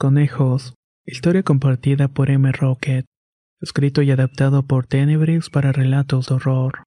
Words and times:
Conejos. 0.00 0.72
Historia 1.04 1.42
compartida 1.42 2.08
por 2.08 2.30
M. 2.30 2.50
Rocket. 2.52 3.04
Escrito 3.60 4.00
y 4.00 4.10
adaptado 4.10 4.62
por 4.62 4.86
Tenebrix 4.86 5.50
para 5.50 5.72
relatos 5.72 6.28
de 6.28 6.36
horror. 6.36 6.84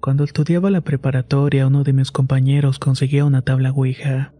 Cuando 0.00 0.24
estudiaba 0.24 0.70
la 0.70 0.80
preparatoria, 0.80 1.66
uno 1.66 1.84
de 1.84 1.92
mis 1.92 2.10
compañeros 2.10 2.78
consiguió 2.78 3.26
una 3.26 3.42
tabla 3.42 3.72
Ouija. 3.72 4.32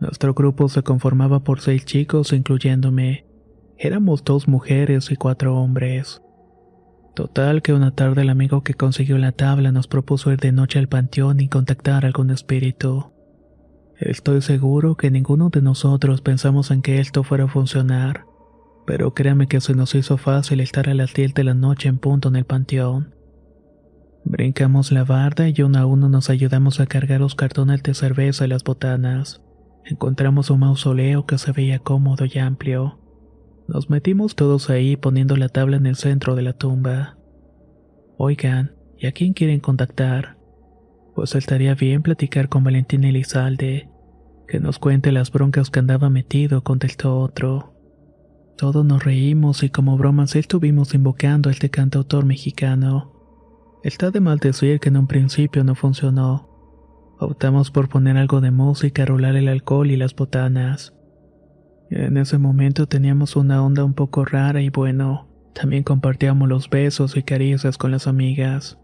Nuestro 0.00 0.32
grupo 0.32 0.70
se 0.70 0.82
conformaba 0.82 1.44
por 1.44 1.60
seis 1.60 1.84
chicos, 1.84 2.32
incluyéndome. 2.32 3.26
Éramos 3.76 4.24
dos 4.24 4.48
mujeres 4.48 5.10
y 5.10 5.16
cuatro 5.16 5.54
hombres. 5.54 6.22
Total 7.14 7.60
que 7.60 7.74
una 7.74 7.94
tarde 7.94 8.22
el 8.22 8.30
amigo 8.30 8.62
que 8.62 8.72
consiguió 8.72 9.18
la 9.18 9.32
tabla 9.32 9.70
nos 9.70 9.86
propuso 9.86 10.32
ir 10.32 10.38
de 10.38 10.52
noche 10.52 10.78
al 10.78 10.88
panteón 10.88 11.40
y 11.40 11.50
contactar 11.50 12.04
a 12.04 12.06
algún 12.06 12.30
espíritu. 12.30 13.12
Estoy 14.00 14.40
seguro 14.40 14.96
que 14.96 15.10
ninguno 15.10 15.50
de 15.50 15.60
nosotros 15.60 16.22
pensamos 16.22 16.70
en 16.70 16.80
que 16.80 17.00
esto 17.00 17.22
fuera 17.22 17.44
a 17.44 17.48
funcionar, 17.48 18.24
pero 18.86 19.12
créame 19.12 19.46
que 19.46 19.60
se 19.60 19.74
nos 19.74 19.94
hizo 19.94 20.16
fácil 20.16 20.60
estar 20.60 20.88
a 20.88 20.94
las 20.94 21.12
10 21.12 21.34
de 21.34 21.44
la 21.44 21.52
noche 21.52 21.90
en 21.90 21.98
punto 21.98 22.28
en 22.28 22.36
el 22.36 22.46
panteón. 22.46 23.14
Brincamos 24.24 24.90
la 24.90 25.04
barda 25.04 25.50
y 25.50 25.60
uno 25.60 25.78
a 25.78 25.84
uno 25.84 26.08
nos 26.08 26.30
ayudamos 26.30 26.80
a 26.80 26.86
cargar 26.86 27.20
los 27.20 27.34
cartones 27.34 27.82
de 27.82 27.92
cerveza 27.92 28.46
y 28.46 28.48
las 28.48 28.64
botanas. 28.64 29.42
Encontramos 29.84 30.48
un 30.48 30.60
mausoleo 30.60 31.26
que 31.26 31.36
se 31.36 31.52
veía 31.52 31.78
cómodo 31.78 32.24
y 32.24 32.38
amplio. 32.38 32.98
Nos 33.68 33.90
metimos 33.90 34.34
todos 34.34 34.70
ahí 34.70 34.96
poniendo 34.96 35.36
la 35.36 35.50
tabla 35.50 35.76
en 35.76 35.84
el 35.84 35.96
centro 35.96 36.36
de 36.36 36.42
la 36.42 36.54
tumba. 36.54 37.18
Oigan, 38.16 38.72
¿y 38.96 39.06
a 39.06 39.12
quién 39.12 39.34
quieren 39.34 39.60
contactar? 39.60 40.38
Pues 41.14 41.34
estaría 41.34 41.74
bien 41.74 42.00
platicar 42.00 42.48
con 42.48 42.64
Valentín 42.64 43.04
Elizalde. 43.04 43.89
Que 44.50 44.58
nos 44.58 44.80
cuente 44.80 45.12
las 45.12 45.30
broncas 45.30 45.70
que 45.70 45.78
andaba 45.78 46.10
metido, 46.10 46.64
contestó 46.64 47.20
otro. 47.20 47.72
Todos 48.58 48.84
nos 48.84 49.04
reímos 49.04 49.62
y 49.62 49.70
como 49.70 49.96
bromas 49.96 50.34
estuvimos 50.34 50.92
invocando 50.92 51.48
a 51.48 51.52
este 51.52 51.70
cantautor 51.70 52.24
mexicano. 52.24 53.12
Está 53.84 54.10
de 54.10 54.18
mal 54.18 54.38
decir 54.38 54.80
que 54.80 54.88
en 54.88 54.96
un 54.96 55.06
principio 55.06 55.62
no 55.62 55.76
funcionó. 55.76 56.48
Optamos 57.20 57.70
por 57.70 57.88
poner 57.88 58.16
algo 58.16 58.40
de 58.40 58.50
música, 58.50 59.04
rolar 59.04 59.36
el 59.36 59.46
alcohol 59.46 59.88
y 59.88 59.96
las 59.96 60.16
botanas. 60.16 60.94
En 61.88 62.16
ese 62.16 62.38
momento 62.38 62.88
teníamos 62.88 63.36
una 63.36 63.62
onda 63.62 63.84
un 63.84 63.94
poco 63.94 64.24
rara 64.24 64.60
y 64.62 64.68
bueno, 64.68 65.28
también 65.54 65.84
compartíamos 65.84 66.48
los 66.48 66.68
besos 66.68 67.16
y 67.16 67.22
caricias 67.22 67.78
con 67.78 67.92
las 67.92 68.08
amigas. 68.08 68.80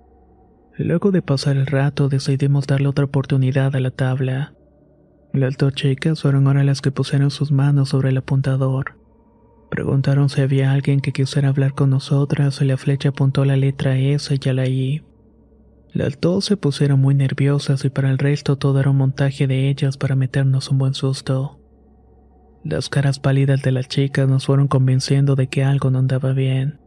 Luego 0.79 1.11
de 1.11 1.23
pasar 1.23 1.57
el 1.57 1.67
rato 1.67 2.09
decidimos 2.09 2.69
darle 2.69 2.87
otra 2.87 3.07
oportunidad 3.07 3.75
a 3.75 3.81
la 3.81 3.91
tabla. 3.91 4.56
Las 5.37 5.59
dos 5.59 5.75
chicas 5.75 6.23
fueron 6.23 6.47
ahora 6.47 6.65
las 6.65 6.81
que 6.81 6.91
pusieron 6.91 7.31
sus 7.31 7.53
manos 7.53 7.91
sobre 7.91 8.09
el 8.09 8.17
apuntador. 8.17 8.95
Preguntaron 9.71 10.31
si 10.31 10.41
había 10.41 10.73
alguien 10.73 11.01
que 11.01 11.13
quisiera 11.13 11.51
hablar 11.51 11.75
con 11.75 11.91
nosotras 11.91 12.63
y 12.63 12.65
la 12.65 12.79
flecha 12.79 13.11
apuntó 13.11 13.45
la 13.45 13.55
letra 13.55 13.99
S 13.99 14.35
y 14.35 14.49
a 14.49 14.55
la 14.55 14.67
I. 14.67 15.05
Las 15.93 16.19
dos 16.23 16.47
se 16.47 16.57
pusieron 16.57 17.01
muy 17.01 17.15
nerviosas 17.15 17.85
y 17.85 17.91
para 17.91 18.09
el 18.09 18.17
resto 18.17 18.57
todo 18.57 18.81
era 18.81 18.89
un 18.89 18.97
montaje 18.97 19.47
de 19.47 19.69
ellas 19.69 19.99
para 19.99 20.17
meternos 20.17 20.71
un 20.71 20.79
buen 20.79 20.95
susto. 20.95 21.61
Las 22.65 22.89
caras 22.89 23.19
pálidas 23.19 23.61
de 23.61 23.73
las 23.73 23.89
chicas 23.89 24.27
nos 24.27 24.47
fueron 24.47 24.69
convenciendo 24.69 25.37
de 25.37 25.49
que 25.49 25.65
algo 25.65 25.91
no 25.91 25.99
andaba 25.99 26.33
bien. 26.33 26.81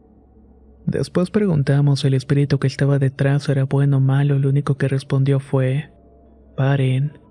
Después 0.86 1.30
preguntamos 1.30 2.00
si 2.00 2.08
el 2.08 2.14
espíritu 2.14 2.58
que 2.58 2.66
estaba 2.66 2.98
detrás 2.98 3.48
era 3.48 3.62
bueno 3.62 3.98
o 3.98 4.00
malo 4.00 4.40
lo 4.40 4.48
único 4.48 4.76
que 4.76 4.88
respondió 4.88 5.38
fue, 5.38 5.92
paren. 6.56 7.29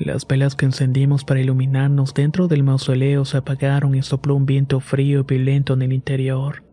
Las 0.00 0.26
velas 0.26 0.56
que 0.56 0.64
encendimos 0.64 1.24
para 1.24 1.40
iluminarnos 1.40 2.14
dentro 2.14 2.48
del 2.48 2.62
mausoleo 2.62 3.26
se 3.26 3.36
apagaron 3.36 3.94
y 3.94 4.00
sopló 4.00 4.34
un 4.34 4.46
viento 4.46 4.80
frío 4.80 5.20
y 5.20 5.22
violento 5.24 5.74
en 5.74 5.82
el 5.82 5.92
interior. 5.92 6.64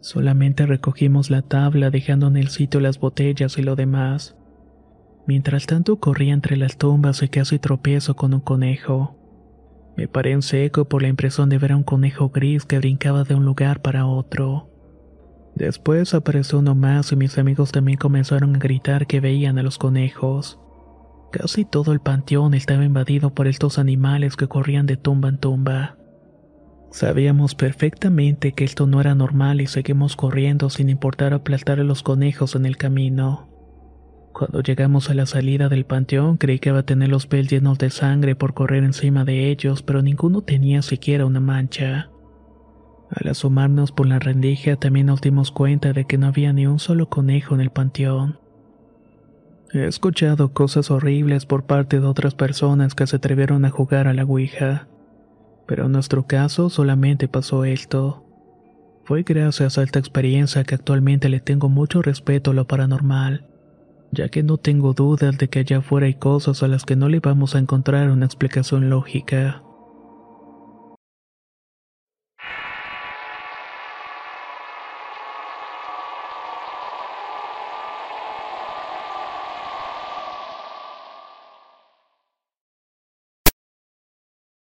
Solamente 0.00 0.64
recogimos 0.64 1.30
la 1.30 1.42
tabla 1.42 1.90
dejando 1.90 2.28
en 2.28 2.36
el 2.36 2.46
sitio 2.46 2.78
las 2.78 3.00
botellas 3.00 3.58
y 3.58 3.62
lo 3.62 3.74
demás. 3.74 4.36
Mientras 5.26 5.66
tanto 5.66 5.98
corría 5.98 6.32
entre 6.32 6.56
las 6.56 6.78
tumbas 6.78 7.24
y 7.24 7.28
casi 7.28 7.58
tropiezo 7.58 8.14
con 8.14 8.32
un 8.32 8.40
conejo. 8.40 9.16
Me 9.96 10.06
paré 10.06 10.30
en 10.30 10.42
seco 10.42 10.84
por 10.84 11.02
la 11.02 11.08
impresión 11.08 11.48
de 11.48 11.58
ver 11.58 11.72
a 11.72 11.76
un 11.76 11.82
conejo 11.82 12.28
gris 12.28 12.64
que 12.64 12.78
brincaba 12.78 13.24
de 13.24 13.34
un 13.34 13.44
lugar 13.44 13.82
para 13.82 14.06
otro. 14.06 14.70
Después 15.56 16.14
apareció 16.14 16.60
uno 16.60 16.76
más 16.76 17.10
y 17.10 17.16
mis 17.16 17.36
amigos 17.36 17.72
también 17.72 17.98
comenzaron 17.98 18.54
a 18.54 18.58
gritar 18.60 19.08
que 19.08 19.18
veían 19.18 19.58
a 19.58 19.64
los 19.64 19.76
conejos. 19.76 20.60
Casi 21.30 21.64
todo 21.64 21.92
el 21.92 22.00
panteón 22.00 22.54
estaba 22.54 22.84
invadido 22.84 23.34
por 23.34 23.48
estos 23.48 23.78
animales 23.78 24.36
que 24.36 24.48
corrían 24.48 24.86
de 24.86 24.96
tumba 24.96 25.28
en 25.28 25.38
tumba. 25.38 25.96
Sabíamos 26.90 27.54
perfectamente 27.54 28.52
que 28.52 28.64
esto 28.64 28.86
no 28.86 29.00
era 29.00 29.14
normal 29.14 29.60
y 29.60 29.66
seguimos 29.66 30.16
corriendo 30.16 30.70
sin 30.70 30.88
importar 30.88 31.34
aplastar 31.34 31.80
a 31.80 31.84
los 31.84 32.02
conejos 32.02 32.54
en 32.54 32.64
el 32.64 32.78
camino. 32.78 33.46
Cuando 34.32 34.62
llegamos 34.62 35.10
a 35.10 35.14
la 35.14 35.26
salida 35.26 35.68
del 35.68 35.84
panteón 35.84 36.38
creí 36.38 36.60
que 36.60 36.70
iba 36.70 36.78
a 36.78 36.86
tener 36.86 37.10
los 37.10 37.26
pies 37.26 37.48
llenos 37.50 37.76
de 37.78 37.90
sangre 37.90 38.34
por 38.34 38.54
correr 38.54 38.84
encima 38.84 39.24
de 39.24 39.50
ellos, 39.50 39.82
pero 39.82 40.00
ninguno 40.00 40.42
tenía 40.42 40.80
siquiera 40.80 41.26
una 41.26 41.40
mancha. 41.40 42.10
Al 43.10 43.28
asomarnos 43.28 43.92
por 43.92 44.06
la 44.06 44.18
rendija 44.18 44.76
también 44.76 45.06
nos 45.06 45.20
dimos 45.20 45.50
cuenta 45.50 45.92
de 45.92 46.04
que 46.06 46.18
no 46.18 46.28
había 46.28 46.52
ni 46.52 46.66
un 46.66 46.78
solo 46.78 47.08
conejo 47.08 47.54
en 47.54 47.60
el 47.60 47.70
panteón. 47.70 48.38
He 49.70 49.86
escuchado 49.86 50.54
cosas 50.54 50.90
horribles 50.90 51.44
por 51.44 51.64
parte 51.64 52.00
de 52.00 52.06
otras 52.06 52.34
personas 52.34 52.94
que 52.94 53.06
se 53.06 53.16
atrevieron 53.16 53.66
a 53.66 53.70
jugar 53.70 54.08
a 54.08 54.14
la 54.14 54.24
Ouija, 54.24 54.88
pero 55.66 55.86
en 55.86 55.92
nuestro 55.92 56.26
caso 56.26 56.70
solamente 56.70 57.28
pasó 57.28 57.66
esto. 57.66 58.24
Fue 59.04 59.24
gracias 59.24 59.76
a 59.76 59.82
esta 59.82 59.98
experiencia 59.98 60.64
que 60.64 60.74
actualmente 60.74 61.28
le 61.28 61.40
tengo 61.40 61.68
mucho 61.68 62.00
respeto 62.00 62.52
a 62.52 62.54
lo 62.54 62.66
paranormal, 62.66 63.46
ya 64.10 64.30
que 64.30 64.42
no 64.42 64.56
tengo 64.56 64.94
dudas 64.94 65.36
de 65.36 65.48
que 65.48 65.58
allá 65.58 65.78
afuera 65.78 66.06
hay 66.06 66.14
cosas 66.14 66.62
a 66.62 66.68
las 66.68 66.86
que 66.86 66.96
no 66.96 67.10
le 67.10 67.20
vamos 67.20 67.54
a 67.54 67.58
encontrar 67.58 68.10
una 68.10 68.24
explicación 68.24 68.88
lógica. 68.88 69.62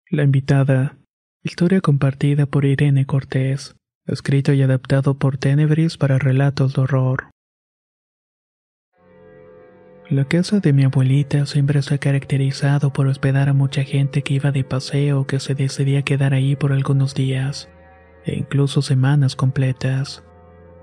La 0.08 0.22
invitada. 0.22 0.98
Historia 1.42 1.80
compartida 1.80 2.46
por 2.46 2.64
Irene 2.64 3.06
Cortés. 3.06 3.74
Escrito 4.06 4.52
y 4.52 4.62
adaptado 4.62 5.18
por 5.18 5.36
Tenebris 5.36 5.96
para 5.96 6.16
relatos 6.16 6.74
de 6.74 6.82
horror. 6.82 7.30
La 10.08 10.24
casa 10.26 10.60
de 10.60 10.72
mi 10.72 10.84
abuelita 10.84 11.44
siempre 11.44 11.82
se 11.82 11.96
ha 11.96 11.98
caracterizado 11.98 12.92
por 12.92 13.08
hospedar 13.08 13.48
a 13.48 13.52
mucha 13.52 13.82
gente 13.82 14.22
que 14.22 14.34
iba 14.34 14.52
de 14.52 14.62
paseo 14.62 15.22
o 15.22 15.26
que 15.26 15.40
se 15.40 15.56
decidía 15.56 16.02
quedar 16.02 16.34
ahí 16.34 16.54
por 16.54 16.72
algunos 16.72 17.16
días, 17.16 17.68
e 18.24 18.36
incluso 18.36 18.82
semanas 18.82 19.34
completas. 19.34 20.22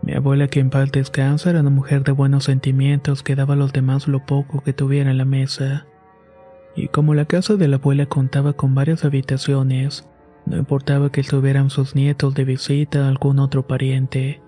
Mi 0.01 0.15
abuela, 0.15 0.49
que 0.49 0.59
en 0.59 0.69
paz 0.69 0.91
descansa, 0.91 1.51
era 1.51 1.61
una 1.61 1.69
mujer 1.69 2.03
de 2.03 2.11
buenos 2.11 2.43
sentimientos 2.43 3.23
que 3.23 3.35
daba 3.35 3.53
a 3.53 3.57
los 3.57 3.71
demás 3.71 4.09
lo 4.09 4.25
poco 4.25 4.61
que 4.61 4.73
tuviera 4.73 5.11
en 5.11 5.17
la 5.17 5.23
mesa 5.23 5.87
y 6.75 6.87
como 6.87 7.13
la 7.13 7.25
casa 7.25 7.55
de 7.55 7.67
la 7.67 7.77
abuela 7.77 8.05
contaba 8.05 8.53
con 8.53 8.75
varias 8.75 9.05
habitaciones, 9.05 10.07
no 10.45 10.57
importaba 10.57 11.11
que 11.11 11.21
estuvieran 11.21 11.69
sus 11.69 11.95
nietos 11.95 12.33
de 12.33 12.45
visita 12.45 13.05
a 13.05 13.09
algún 13.09 13.39
otro 13.39 13.67
pariente, 13.67 14.41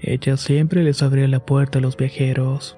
ella 0.00 0.36
siempre 0.36 0.84
les 0.84 1.02
abría 1.02 1.26
la 1.28 1.40
puerta 1.40 1.78
a 1.78 1.82
los 1.82 1.96
viajeros. 1.96 2.76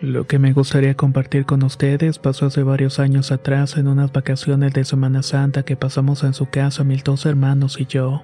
Lo 0.00 0.26
que 0.26 0.38
me 0.38 0.52
gustaría 0.52 0.94
compartir 0.94 1.46
con 1.46 1.62
ustedes 1.62 2.18
pasó 2.18 2.46
hace 2.46 2.62
varios 2.62 2.98
años 2.98 3.32
atrás 3.32 3.76
en 3.76 3.88
unas 3.88 4.12
vacaciones 4.12 4.72
de 4.74 4.84
Semana 4.84 5.22
Santa 5.22 5.62
que 5.62 5.76
pasamos 5.76 6.22
en 6.22 6.34
su 6.34 6.46
casa 6.46 6.84
mis 6.84 7.02
dos 7.02 7.24
hermanos 7.24 7.80
y 7.80 7.86
yo. 7.86 8.22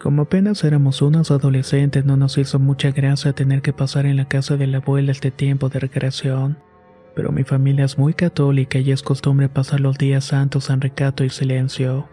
Como 0.00 0.22
apenas 0.22 0.62
éramos 0.64 1.02
unos 1.02 1.30
adolescentes 1.30 2.04
no 2.04 2.16
nos 2.16 2.36
hizo 2.38 2.58
mucha 2.58 2.90
gracia 2.90 3.32
tener 3.32 3.62
que 3.62 3.72
pasar 3.72 4.06
en 4.06 4.16
la 4.16 4.26
casa 4.26 4.56
de 4.56 4.66
la 4.66 4.78
abuela 4.78 5.12
este 5.12 5.30
tiempo 5.30 5.68
de 5.68 5.80
recreación, 5.80 6.58
pero 7.14 7.30
mi 7.32 7.44
familia 7.44 7.84
es 7.84 7.98
muy 7.98 8.14
católica 8.14 8.78
y 8.78 8.90
es 8.90 9.02
costumbre 9.02 9.48
pasar 9.48 9.80
los 9.80 9.96
días 9.98 10.24
santos 10.24 10.70
en 10.70 10.80
recato 10.80 11.24
y 11.24 11.30
silencio. 11.30 12.08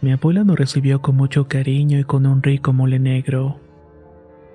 Mi 0.00 0.12
abuela 0.12 0.44
nos 0.44 0.58
recibió 0.58 1.00
con 1.00 1.16
mucho 1.16 1.46
cariño 1.46 1.98
y 1.98 2.04
con 2.04 2.26
un 2.26 2.42
rico 2.42 2.72
mole 2.72 2.98
negro. 2.98 3.60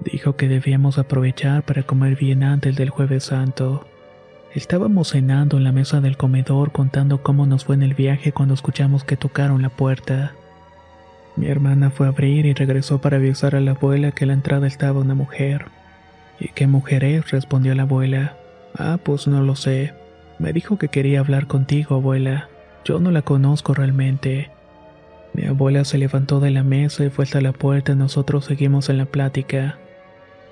Dijo 0.04 0.36
que 0.36 0.48
debíamos 0.48 0.98
aprovechar 0.98 1.64
para 1.64 1.84
comer 1.84 2.16
bien 2.18 2.44
antes 2.44 2.76
del 2.76 2.90
jueves 2.90 3.26
santo. 3.26 3.88
Estábamos 4.54 5.10
cenando 5.10 5.58
en 5.58 5.64
la 5.64 5.72
mesa 5.72 6.02
del 6.02 6.18
comedor 6.18 6.72
contando 6.72 7.22
cómo 7.24 7.46
nos 7.46 7.66
fue 7.66 7.76
en 7.76 7.84
el 7.84 7.94
viaje 7.94 8.32
cuando 8.32 8.54
escuchamos 8.54 9.04
que 9.04 9.18
tocaron 9.18 9.62
la 9.62 9.70
puerta. 9.70 10.34
Mi 11.36 11.48
hermana 11.48 11.92
fue 11.92 12.08
a 12.08 12.10
abrir 12.10 12.46
y 12.46 12.54
regresó 12.54 13.00
para 13.00 13.18
avisar 13.18 13.56
a 13.56 13.62
la 13.62 13.72
abuela 13.72 14.12
que 14.12 14.24
a 14.24 14.28
la 14.28 14.34
entrada 14.34 14.68
estaba 14.68 15.02
una 15.02 15.16
mujer. 15.16 15.66
¿Y 16.40 16.50
qué 16.50 16.68
mujer 16.68 17.04
es? 17.04 17.32
respondió 17.32 17.76
la 17.76 17.84
abuela. 17.84 18.38
Ah, 18.78 19.00
pues 19.02 19.28
no 19.28 19.42
lo 19.42 19.56
sé. 19.56 19.94
Me 20.38 20.52
dijo 20.52 20.78
que 20.78 20.90
quería 20.90 21.22
hablar 21.22 21.48
contigo, 21.48 21.96
abuela. 21.96 22.50
Yo 22.84 23.00
no 23.00 23.12
la 23.12 23.22
conozco 23.22 23.74
realmente. 23.74 24.52
Mi 25.34 25.46
abuela 25.46 25.86
se 25.86 25.98
levantó 25.98 26.40
de 26.40 26.52
la 26.52 26.64
mesa 26.64 27.06
y 27.06 27.10
fue 27.10 27.24
hasta 27.24 27.42
la 27.42 27.54
puerta 27.54 27.94
y 27.94 27.96
nosotros 27.96 28.46
seguimos 28.46 28.90
en 28.90 28.98
la 28.98 29.06
plática. 29.06 29.78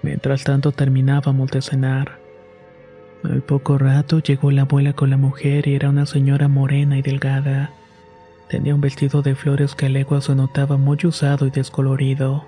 Mientras 0.02 0.44
tanto 0.44 0.72
terminábamos 0.72 1.52
de 1.52 1.62
cenar. 1.62 2.20
Al 3.24 3.42
poco 3.42 3.78
rato 3.78 4.20
llegó 4.20 4.52
la 4.52 4.64
abuela 4.64 4.94
con 4.94 5.10
la 5.10 5.18
mujer 5.18 5.68
y 5.68 5.76
era 5.76 5.90
una 5.90 6.06
señora 6.06 6.48
morena 6.48 6.98
y 6.98 7.02
delgada. 7.02 7.72
Tenía 8.50 8.76
un 8.76 8.81
vestido 8.81 9.22
de 9.22 9.36
flores 9.36 9.76
que 9.76 9.86
a 9.86 9.90
legua 9.90 10.22
se 10.22 10.36
notaba 10.36 10.78
muy 10.78 10.98
usado 11.04 11.48
y 11.48 11.50
descolorido. 11.50 12.46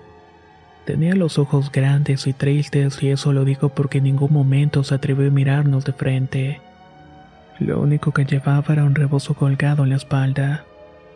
Tenía 0.85 1.15
los 1.15 1.39
ojos 1.39 1.71
grandes 1.71 2.27
y 2.27 2.33
tristes 2.33 3.01
y 3.01 3.09
eso 3.09 3.33
lo 3.33 3.43
digo 3.43 3.69
porque 3.69 3.97
en 3.97 4.03
ningún 4.03 4.31
momento 4.31 4.83
se 4.83 4.93
atrevió 4.93 5.27
a 5.27 5.31
mirarnos 5.31 5.83
de 5.83 5.93
frente. 5.93 6.61
Lo 7.59 7.81
único 7.81 8.11
que 8.11 8.25
llevaba 8.25 8.73
era 8.73 8.83
un 8.83 8.93
rebozo 8.93 9.33
colgado 9.33 9.83
en 9.83 9.89
la 9.89 9.95
espalda. 9.95 10.65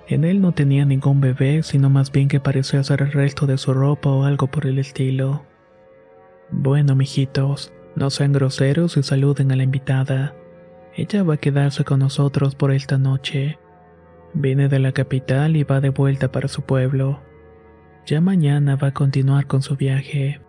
En 0.08 0.24
él 0.24 0.42
no 0.42 0.54
tenía 0.54 0.86
ningún 0.86 1.22
bebé, 1.22 1.62
sino 1.62 1.92
más 1.92 2.12
bien 2.12 2.30
que 2.30 2.40
parecía 2.40 2.84
ser 2.84 3.04
el 3.04 3.12
resto 3.12 3.46
de 3.46 3.60
su 3.60 3.74
ropa 3.74 4.10
o 4.10 4.24
algo 4.24 4.48
por 4.48 4.66
el 4.66 4.80
estilo. 4.80 5.44
Bueno, 6.50 6.96
mijitos, 6.96 7.72
no 7.96 8.10
sean 8.10 8.34
groseros 8.34 8.98
y 8.98 9.04
saluden 9.04 9.52
a 9.52 9.56
la 9.56 9.64
invitada. 9.64 10.34
Ella 10.96 11.22
va 11.22 11.36
a 11.36 11.38
quedarse 11.38 11.84
con 11.84 12.00
nosotros 12.00 12.56
por 12.56 12.72
esta 12.72 12.98
noche. 12.98 13.60
Viene 14.34 14.68
de 14.68 14.80
la 14.80 14.94
capital 14.94 15.56
y 15.56 15.64
va 15.64 15.80
de 15.80 15.90
vuelta 15.90 16.32
para 16.32 16.48
su 16.48 16.64
pueblo. 16.64 17.20
Ya 18.10 18.22
mañana 18.22 18.76
va 18.76 18.88
a 18.88 18.94
continuar 18.96 19.46
con 19.46 19.62
su 19.62 19.76
viaje. 19.76 20.42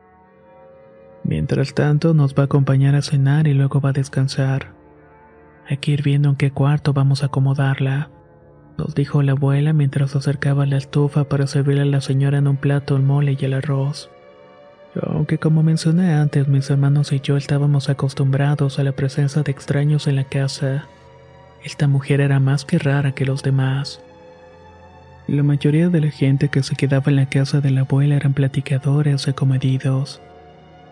Mientras 1.24 1.74
tanto, 1.74 2.14
nos 2.14 2.34
va 2.34 2.44
a 2.44 2.46
acompañar 2.46 2.94
a 2.94 3.02
cenar 3.02 3.46
y 3.46 3.52
luego 3.52 3.82
va 3.82 3.90
a 3.90 3.92
descansar. 3.92 4.72
Hay 5.68 5.76
que 5.76 5.90
ir 5.90 6.02
viendo 6.02 6.30
en 6.30 6.36
qué 6.36 6.52
cuarto 6.52 6.94
vamos 6.94 7.22
a 7.22 7.26
acomodarla, 7.26 8.08
nos 8.78 8.94
dijo 8.94 9.22
la 9.22 9.32
abuela 9.32 9.74
mientras 9.74 10.16
acercaba 10.16 10.64
la 10.64 10.78
estufa 10.78 11.24
para 11.24 11.46
servirle 11.46 11.82
a 11.82 11.84
la 11.84 12.00
señora 12.00 12.38
en 12.38 12.48
un 12.48 12.56
plato 12.56 12.96
el 12.96 13.02
mole 13.02 13.36
y 13.38 13.44
el 13.44 13.52
arroz. 13.52 14.10
Aunque 14.98 15.36
como 15.36 15.62
mencioné 15.62 16.14
antes, 16.14 16.48
mis 16.48 16.70
hermanos 16.70 17.12
y 17.12 17.20
yo 17.20 17.36
estábamos 17.36 17.90
acostumbrados 17.90 18.78
a 18.78 18.84
la 18.84 18.92
presencia 18.92 19.42
de 19.42 19.52
extraños 19.52 20.06
en 20.06 20.16
la 20.16 20.24
casa, 20.24 20.86
esta 21.62 21.88
mujer 21.88 22.22
era 22.22 22.40
más 22.40 22.64
que 22.64 22.78
rara 22.78 23.12
que 23.12 23.26
los 23.26 23.42
demás. 23.42 24.00
La 25.26 25.42
mayoría 25.42 25.88
de 25.88 26.00
la 26.00 26.10
gente 26.10 26.48
que 26.48 26.62
se 26.62 26.74
quedaba 26.74 27.04
en 27.08 27.16
la 27.16 27.26
casa 27.26 27.60
de 27.60 27.70
la 27.70 27.82
abuela 27.82 28.16
eran 28.16 28.34
platicadores 28.34 29.28
y 29.28 29.32
comedidos. 29.32 30.20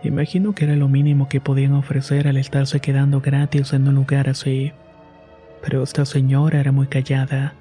Imagino 0.04 0.54
que 0.54 0.64
era 0.64 0.76
lo 0.76 0.88
mínimo 0.88 1.28
que 1.28 1.40
podían 1.40 1.72
ofrecer 1.72 2.28
al 2.28 2.36
estarse 2.36 2.78
quedando 2.80 3.20
gratis 3.20 3.72
en 3.72 3.88
un 3.88 3.96
lugar 3.96 4.28
así. 4.28 4.72
Pero 5.62 5.82
esta 5.82 6.04
señora 6.04 6.60
era 6.60 6.70
muy 6.70 6.86
callada. 6.86 7.54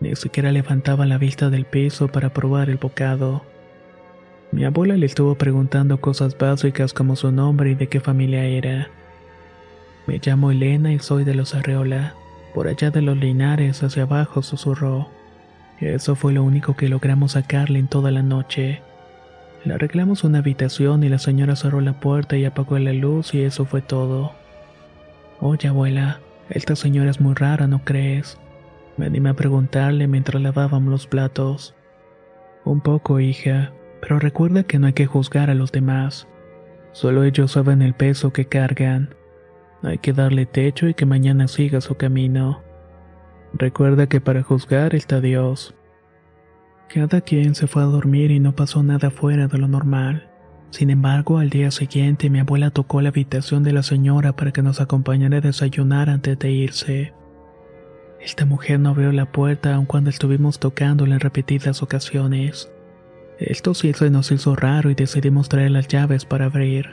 Ni 0.00 0.14
siquiera 0.14 0.52
levantaba 0.52 1.06
la 1.06 1.18
vista 1.18 1.50
del 1.50 1.64
piso 1.64 2.08
para 2.08 2.32
probar 2.32 2.70
el 2.70 2.76
bocado. 2.76 3.42
Mi 4.52 4.64
abuela 4.64 4.96
le 4.96 5.06
estuvo 5.06 5.34
preguntando 5.34 6.00
cosas 6.00 6.36
básicas 6.38 6.92
como 6.92 7.16
su 7.16 7.32
nombre 7.32 7.70
y 7.70 7.74
de 7.74 7.88
qué 7.88 8.00
familia 8.00 8.44
era. 8.44 8.90
Me 10.06 10.20
llamo 10.24 10.50
Elena 10.50 10.92
y 10.92 10.98
soy 10.98 11.24
de 11.24 11.34
los 11.34 11.54
Arreola. 11.54 12.14
Por 12.54 12.68
allá 12.68 12.90
de 12.90 13.02
los 13.02 13.16
Linares 13.16 13.82
hacia 13.82 14.02
abajo 14.02 14.42
susurró. 14.42 15.08
Eso 15.82 16.14
fue 16.14 16.32
lo 16.32 16.44
único 16.44 16.76
que 16.76 16.88
logramos 16.88 17.32
sacarle 17.32 17.80
en 17.80 17.88
toda 17.88 18.12
la 18.12 18.22
noche. 18.22 18.82
Le 19.64 19.74
arreglamos 19.74 20.22
una 20.22 20.38
habitación 20.38 21.02
y 21.02 21.08
la 21.08 21.18
señora 21.18 21.56
cerró 21.56 21.80
la 21.80 21.98
puerta 21.98 22.36
y 22.36 22.44
apagó 22.44 22.78
la 22.78 22.92
luz 22.92 23.34
y 23.34 23.42
eso 23.42 23.64
fue 23.64 23.82
todo. 23.82 24.32
Oye 25.40 25.68
abuela, 25.68 26.20
esta 26.50 26.76
señora 26.76 27.10
es 27.10 27.20
muy 27.20 27.34
rara, 27.34 27.66
¿no 27.66 27.84
crees? 27.84 28.38
Me 28.96 29.06
animé 29.06 29.30
a 29.30 29.34
preguntarle 29.34 30.06
mientras 30.06 30.40
lavábamos 30.40 30.88
los 30.88 31.06
platos. 31.08 31.74
Un 32.64 32.80
poco, 32.80 33.18
hija, 33.18 33.72
pero 34.00 34.20
recuerda 34.20 34.62
que 34.62 34.78
no 34.78 34.86
hay 34.86 34.92
que 34.92 35.06
juzgar 35.06 35.50
a 35.50 35.54
los 35.54 35.72
demás. 35.72 36.28
Solo 36.92 37.24
ellos 37.24 37.52
saben 37.52 37.82
el 37.82 37.94
peso 37.94 38.32
que 38.32 38.44
cargan. 38.44 39.16
Hay 39.82 39.98
que 39.98 40.12
darle 40.12 40.46
techo 40.46 40.86
y 40.86 40.94
que 40.94 41.06
mañana 41.06 41.48
siga 41.48 41.80
su 41.80 41.96
camino. 41.96 42.62
Recuerda 43.54 44.08
que 44.08 44.20
para 44.20 44.42
juzgar 44.42 44.94
está 44.94 45.20
Dios. 45.20 45.74
Cada 46.92 47.20
quien 47.20 47.54
se 47.54 47.66
fue 47.66 47.82
a 47.82 47.86
dormir 47.86 48.30
y 48.30 48.40
no 48.40 48.54
pasó 48.54 48.82
nada 48.82 49.10
fuera 49.10 49.46
de 49.48 49.58
lo 49.58 49.68
normal. 49.68 50.28
Sin 50.70 50.90
embargo, 50.90 51.38
al 51.38 51.50
día 51.50 51.70
siguiente 51.70 52.30
mi 52.30 52.38
abuela 52.38 52.70
tocó 52.70 53.02
la 53.02 53.10
habitación 53.10 53.62
de 53.62 53.72
la 53.72 53.82
señora 53.82 54.34
para 54.34 54.52
que 54.52 54.62
nos 54.62 54.80
acompañara 54.80 55.38
a 55.38 55.40
desayunar 55.42 56.08
antes 56.08 56.38
de 56.38 56.50
irse. 56.50 57.12
Esta 58.20 58.46
mujer 58.46 58.80
no 58.80 58.90
abrió 58.90 59.12
la 59.12 59.30
puerta 59.32 59.74
aun 59.74 59.84
cuando 59.84 60.08
estuvimos 60.08 60.58
tocándola 60.58 61.14
en 61.14 61.20
repetidas 61.20 61.82
ocasiones. 61.82 62.70
Esto 63.38 63.74
sí 63.74 63.92
se 63.92 64.10
nos 64.10 64.30
hizo 64.30 64.54
raro 64.54 64.90
y 64.90 64.94
decidimos 64.94 65.48
traer 65.48 65.72
las 65.72 65.88
llaves 65.88 66.24
para 66.24 66.46
abrir. 66.46 66.90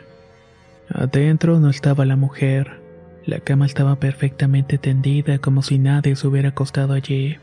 Adentro 0.89 1.59
no 1.59 1.69
estaba 1.69 2.05
la 2.05 2.15
mujer. 2.15 2.81
La 3.25 3.39
cama 3.39 3.65
estaba 3.65 3.97
perfectamente 3.97 4.77
tendida 4.77 5.39
como 5.39 5.61
si 5.61 5.77
nadie 5.77 6.15
se 6.15 6.27
hubiera 6.27 6.49
acostado 6.49 6.93
allí. 6.93 7.37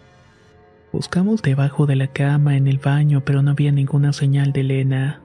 Buscamos 0.93 1.43
debajo 1.43 1.87
de 1.87 1.97
la 1.97 2.07
cama, 2.07 2.57
en 2.57 2.67
el 2.67 2.79
baño, 2.79 3.23
pero 3.25 3.43
no 3.43 3.51
había 3.51 3.73
ninguna 3.73 4.13
señal 4.13 4.53
de 4.53 4.61
Elena. 4.61 5.21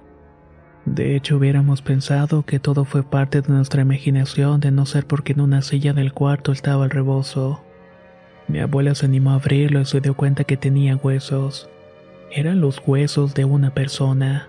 De 0.85 1.15
hecho, 1.15 1.37
hubiéramos 1.37 1.81
pensado 1.81 2.43
que 2.43 2.59
todo 2.59 2.85
fue 2.85 3.03
parte 3.03 3.41
de 3.41 3.53
nuestra 3.53 3.83
imaginación 3.83 4.59
de 4.59 4.71
no 4.71 4.85
ser 4.85 5.05
porque 5.05 5.33
en 5.33 5.41
una 5.41 5.61
silla 5.61 5.93
del 5.93 6.11
cuarto 6.11 6.51
estaba 6.51 6.85
el 6.85 6.91
rebozo. 6.91 7.61
Mi 8.47 8.59
abuela 8.59 8.95
se 8.95 9.05
animó 9.05 9.31
a 9.31 9.35
abrirlo 9.35 9.79
y 9.81 9.85
se 9.85 10.01
dio 10.01 10.15
cuenta 10.15 10.43
que 10.43 10.57
tenía 10.57 10.97
huesos. 10.97 11.69
Eran 12.31 12.59
los 12.59 12.81
huesos 12.85 13.33
de 13.33 13.45
una 13.45 13.73
persona. 13.73 14.47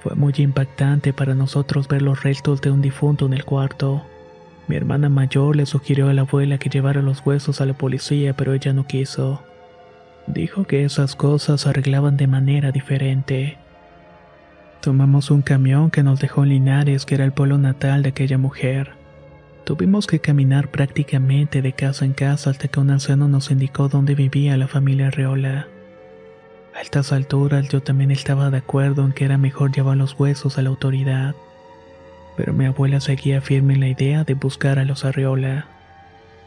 Fue 0.00 0.14
muy 0.14 0.32
impactante 0.38 1.12
para 1.12 1.34
nosotros 1.34 1.88
ver 1.88 2.02
los 2.02 2.22
restos 2.22 2.62
de 2.62 2.70
un 2.70 2.80
difunto 2.80 3.26
en 3.26 3.34
el 3.34 3.44
cuarto. 3.44 4.04
Mi 4.70 4.76
hermana 4.76 5.08
mayor 5.08 5.56
le 5.56 5.66
sugirió 5.66 6.08
a 6.10 6.14
la 6.14 6.22
abuela 6.22 6.58
que 6.58 6.70
llevara 6.70 7.02
los 7.02 7.26
huesos 7.26 7.60
a 7.60 7.66
la 7.66 7.72
policía, 7.72 8.34
pero 8.34 8.54
ella 8.54 8.72
no 8.72 8.86
quiso. 8.86 9.42
Dijo 10.28 10.62
que 10.62 10.84
esas 10.84 11.16
cosas 11.16 11.62
se 11.62 11.68
arreglaban 11.68 12.16
de 12.16 12.28
manera 12.28 12.70
diferente. 12.70 13.58
Tomamos 14.80 15.32
un 15.32 15.42
camión 15.42 15.90
que 15.90 16.04
nos 16.04 16.20
dejó 16.20 16.44
en 16.44 16.50
Linares, 16.50 17.04
que 17.04 17.16
era 17.16 17.24
el 17.24 17.32
pueblo 17.32 17.58
natal 17.58 18.04
de 18.04 18.10
aquella 18.10 18.38
mujer. 18.38 18.92
Tuvimos 19.64 20.06
que 20.06 20.20
caminar 20.20 20.68
prácticamente 20.68 21.62
de 21.62 21.72
casa 21.72 22.04
en 22.04 22.12
casa 22.12 22.50
hasta 22.50 22.68
que 22.68 22.78
un 22.78 22.90
anciano 22.90 23.26
nos 23.26 23.50
indicó 23.50 23.88
dónde 23.88 24.14
vivía 24.14 24.56
la 24.56 24.68
familia 24.68 25.10
Reola. 25.10 25.66
A 26.76 26.80
estas 26.80 27.12
alturas 27.12 27.68
yo 27.70 27.82
también 27.82 28.12
estaba 28.12 28.50
de 28.50 28.58
acuerdo 28.58 29.04
en 29.04 29.14
que 29.14 29.24
era 29.24 29.36
mejor 29.36 29.74
llevar 29.74 29.96
los 29.96 30.16
huesos 30.16 30.58
a 30.58 30.62
la 30.62 30.68
autoridad, 30.68 31.34
pero 32.40 32.54
mi 32.54 32.64
abuela 32.64 33.00
seguía 33.00 33.42
firme 33.42 33.74
en 33.74 33.80
la 33.80 33.88
idea 33.88 34.24
de 34.24 34.32
buscar 34.32 34.78
a 34.78 34.86
los 34.86 35.04
Arriola. 35.04 35.66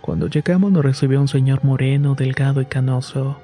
Cuando 0.02 0.28
llegamos 0.28 0.72
nos 0.72 0.84
recibió 0.84 1.22
un 1.22 1.28
señor 1.28 1.64
moreno, 1.64 2.16
delgado 2.16 2.62
y 2.62 2.66
canoso. 2.66 3.38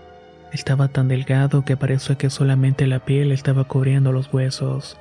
Estaba 0.52 0.88
tan 0.88 1.10
delgado 1.10 1.64
que 1.64 1.78
parecía 1.78 2.16
que 2.16 2.32
solamente 2.32 2.88
la 2.88 3.06
piel 3.06 3.32
estaba 3.32 3.66
cubriendo 3.66 4.12
los 4.12 4.34
huesos. 4.34 4.98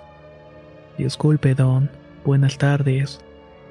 Disculpe, 0.98 1.54
don. 1.54 1.90
Buenas 2.22 2.58
tardes. 2.58 3.18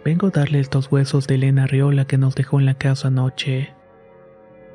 Vengo 0.04 0.26
a 0.26 0.32
darle 0.32 0.60
estos 0.60 0.92
huesos 0.92 1.28
de 1.28 1.36
Elena 1.36 1.66
Arriola 1.66 2.06
que 2.06 2.18
nos 2.18 2.34
dejó 2.34 2.60
en 2.60 2.66
la 2.66 2.74
casa 2.74 3.10
anoche. 3.10 3.76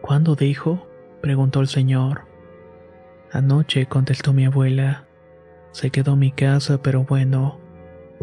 ¿Cuándo 0.01 0.37
dijo? 0.37 0.87
preguntó 1.21 1.61
el 1.61 1.67
señor. 1.67 2.21
Anoche, 3.33 3.87
contestó 3.87 4.33
mi 4.33 4.45
abuela. 4.45 5.07
Se 5.73 5.91
quedó 5.91 6.13
en 6.13 6.21
mi 6.21 6.31
casa, 6.31 6.81
pero 6.83 7.03
bueno, 7.03 7.62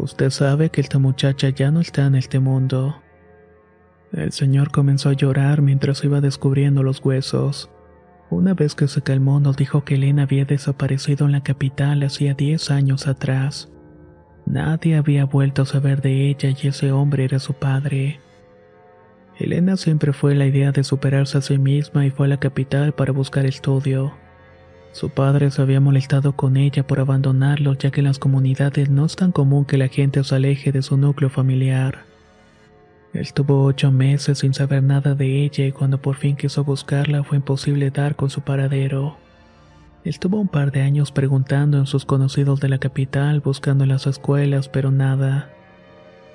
Usted 0.00 0.30
sabe 0.30 0.70
que 0.70 0.80
esta 0.80 0.98
muchacha 0.98 1.50
ya 1.50 1.70
no 1.70 1.80
está 1.80 2.06
en 2.06 2.14
este 2.14 2.40
mundo. 2.40 3.02
El 4.12 4.32
señor 4.32 4.70
comenzó 4.70 5.10
a 5.10 5.12
llorar 5.12 5.60
mientras 5.60 6.02
iba 6.02 6.22
descubriendo 6.22 6.82
los 6.82 7.04
huesos. 7.04 7.70
Una 8.30 8.54
vez 8.54 8.74
que 8.74 8.88
se 8.88 9.02
calmó 9.02 9.40
nos 9.40 9.58
dijo 9.58 9.84
que 9.84 9.96
Elena 9.96 10.22
había 10.22 10.46
desaparecido 10.46 11.26
en 11.26 11.32
la 11.32 11.42
capital 11.42 12.02
hacía 12.02 12.32
10 12.32 12.70
años 12.70 13.06
atrás. 13.08 13.70
Nadie 14.46 14.96
había 14.96 15.26
vuelto 15.26 15.62
a 15.62 15.66
saber 15.66 16.00
de 16.00 16.30
ella 16.30 16.48
y 16.48 16.68
ese 16.68 16.92
hombre 16.92 17.24
era 17.24 17.38
su 17.38 17.52
padre. 17.52 18.20
Elena 19.38 19.76
siempre 19.76 20.14
fue 20.14 20.34
la 20.34 20.46
idea 20.46 20.72
de 20.72 20.82
superarse 20.82 21.36
a 21.36 21.42
sí 21.42 21.58
misma 21.58 22.06
y 22.06 22.10
fue 22.10 22.24
a 22.24 22.30
la 22.30 22.40
capital 22.40 22.94
para 22.94 23.12
buscar 23.12 23.44
estudio. 23.44 24.14
Su 24.92 25.10
padre 25.10 25.50
se 25.50 25.62
había 25.62 25.80
molestado 25.80 26.32
con 26.32 26.56
ella 26.56 26.86
por 26.86 26.98
abandonarlo 26.98 27.74
ya 27.74 27.90
que 27.90 28.00
en 28.00 28.06
las 28.06 28.18
comunidades 28.18 28.90
no 28.90 29.06
es 29.06 29.14
tan 29.14 29.30
común 29.30 29.64
que 29.64 29.78
la 29.78 29.88
gente 29.88 30.22
se 30.24 30.34
aleje 30.34 30.72
de 30.72 30.82
su 30.82 30.96
núcleo 30.96 31.30
familiar. 31.30 32.04
Él 33.12 33.26
ocho 33.48 33.90
meses 33.90 34.38
sin 34.38 34.54
saber 34.54 34.82
nada 34.82 35.14
de 35.14 35.44
ella 35.44 35.66
y 35.66 35.72
cuando 35.72 36.00
por 36.00 36.16
fin 36.16 36.36
quiso 36.36 36.64
buscarla 36.64 37.24
fue 37.24 37.38
imposible 37.38 37.90
dar 37.90 38.14
con 38.14 38.30
su 38.30 38.42
paradero. 38.42 39.16
Él 40.04 40.18
tuvo 40.18 40.40
un 40.40 40.48
par 40.48 40.70
de 40.72 40.82
años 40.82 41.12
preguntando 41.12 41.78
en 41.78 41.86
sus 41.86 42.04
conocidos 42.04 42.60
de 42.60 42.68
la 42.68 42.78
capital, 42.78 43.40
buscando 43.40 43.84
en 43.84 43.90
las 43.90 44.06
escuelas, 44.06 44.68
pero 44.68 44.90
nada. 44.90 45.50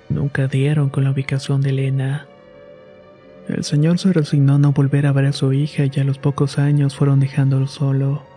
Nunca 0.10 0.48
dieron 0.48 0.90
con 0.90 1.04
la 1.04 1.12
ubicación 1.12 1.62
de 1.62 1.70
Elena. 1.70 2.28
El 3.48 3.64
señor 3.64 3.98
se 3.98 4.14
resignó 4.14 4.56
a 4.56 4.60
no 4.60 4.72
volver 4.72 5.08
a 5.08 5.14
ver 5.14 5.26
a 5.26 5.34
su 5.34 5.54
hija 5.54 5.84
y 5.86 6.00
a 6.00 6.04
los 6.04 6.20
pocos 6.20 6.60
años 6.60 6.96
fueron 6.96 7.20
dejándolo 7.20 7.68
solo. 7.68 8.35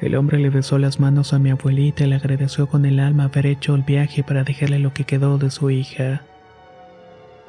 El 0.00 0.14
hombre 0.14 0.38
le 0.38 0.50
besó 0.50 0.78
las 0.78 1.00
manos 1.00 1.32
a 1.32 1.40
mi 1.40 1.50
abuelita 1.50 2.04
y 2.04 2.08
le 2.08 2.16
agradeció 2.16 2.68
con 2.68 2.84
el 2.84 3.00
alma 3.00 3.24
haber 3.24 3.46
hecho 3.46 3.74
el 3.74 3.82
viaje 3.82 4.22
para 4.22 4.44
dejarle 4.44 4.78
lo 4.78 4.92
que 4.92 5.04
quedó 5.04 5.38
de 5.38 5.50
su 5.50 5.70
hija. 5.70 6.22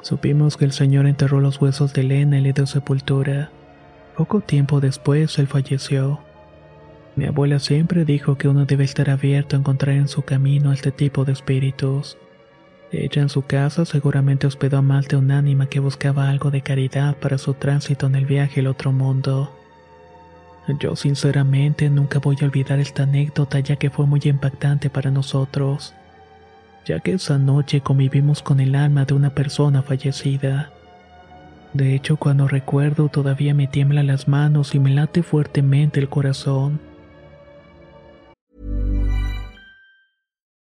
Supimos 0.02 0.56
que 0.56 0.64
el 0.64 0.72
señor 0.72 1.06
enterró 1.06 1.40
los 1.40 1.60
huesos 1.60 1.92
de 1.92 2.00
Elena 2.00 2.38
y 2.38 2.40
le 2.40 2.52
dio 2.52 2.66
sepultura. 2.66 3.50
Poco 4.16 4.40
tiempo 4.40 4.80
después 4.80 5.38
él 5.38 5.46
falleció. 5.46 6.20
Mi 7.14 7.26
abuela 7.26 7.58
siempre 7.60 8.04
dijo 8.04 8.36
que 8.36 8.48
uno 8.48 8.64
debe 8.64 8.84
estar 8.84 9.10
abierto 9.10 9.54
a 9.54 9.58
encontrar 9.60 9.94
en 9.96 10.08
su 10.08 10.22
camino 10.22 10.72
este 10.72 10.90
tipo 10.90 11.24
de 11.24 11.32
espíritus. 11.32 12.18
Ella 12.90 13.22
en 13.22 13.28
su 13.28 13.42
casa 13.42 13.84
seguramente 13.84 14.48
hospedó 14.48 14.78
a 14.78 14.82
más 14.82 15.06
de 15.06 15.16
un 15.16 15.30
ánima 15.30 15.66
que 15.66 15.78
buscaba 15.78 16.28
algo 16.28 16.50
de 16.50 16.62
caridad 16.62 17.16
para 17.16 17.38
su 17.38 17.54
tránsito 17.54 18.06
en 18.06 18.16
el 18.16 18.26
viaje 18.26 18.60
al 18.60 18.66
otro 18.66 18.90
mundo. 18.90 19.59
Yo 20.78 20.94
sinceramente 20.94 21.90
nunca 21.90 22.18
voy 22.18 22.36
a 22.40 22.44
olvidar 22.44 22.78
esta 22.78 23.04
anécdota 23.04 23.60
ya 23.60 23.76
que 23.76 23.90
fue 23.90 24.06
muy 24.06 24.20
impactante 24.24 24.90
para 24.90 25.10
nosotros 25.10 25.94
ya 26.84 27.00
que 27.00 27.12
esa 27.12 27.38
noche 27.38 27.80
convivimos 27.80 28.42
con 28.42 28.60
el 28.60 28.74
alma 28.74 29.04
de 29.04 29.14
una 29.14 29.30
persona 29.30 29.82
fallecida. 29.82 30.72
De 31.72 31.94
hecho, 31.94 32.16
cuando 32.16 32.48
recuerdo 32.48 33.08
todavía 33.08 33.54
me 33.54 33.66
tiemblan 33.66 34.08
las 34.08 34.26
manos 34.28 34.74
y 34.74 34.80
me 34.80 34.90
late 34.90 35.22
fuertemente 35.22 36.00
el 36.00 36.08
corazón. 36.08 36.80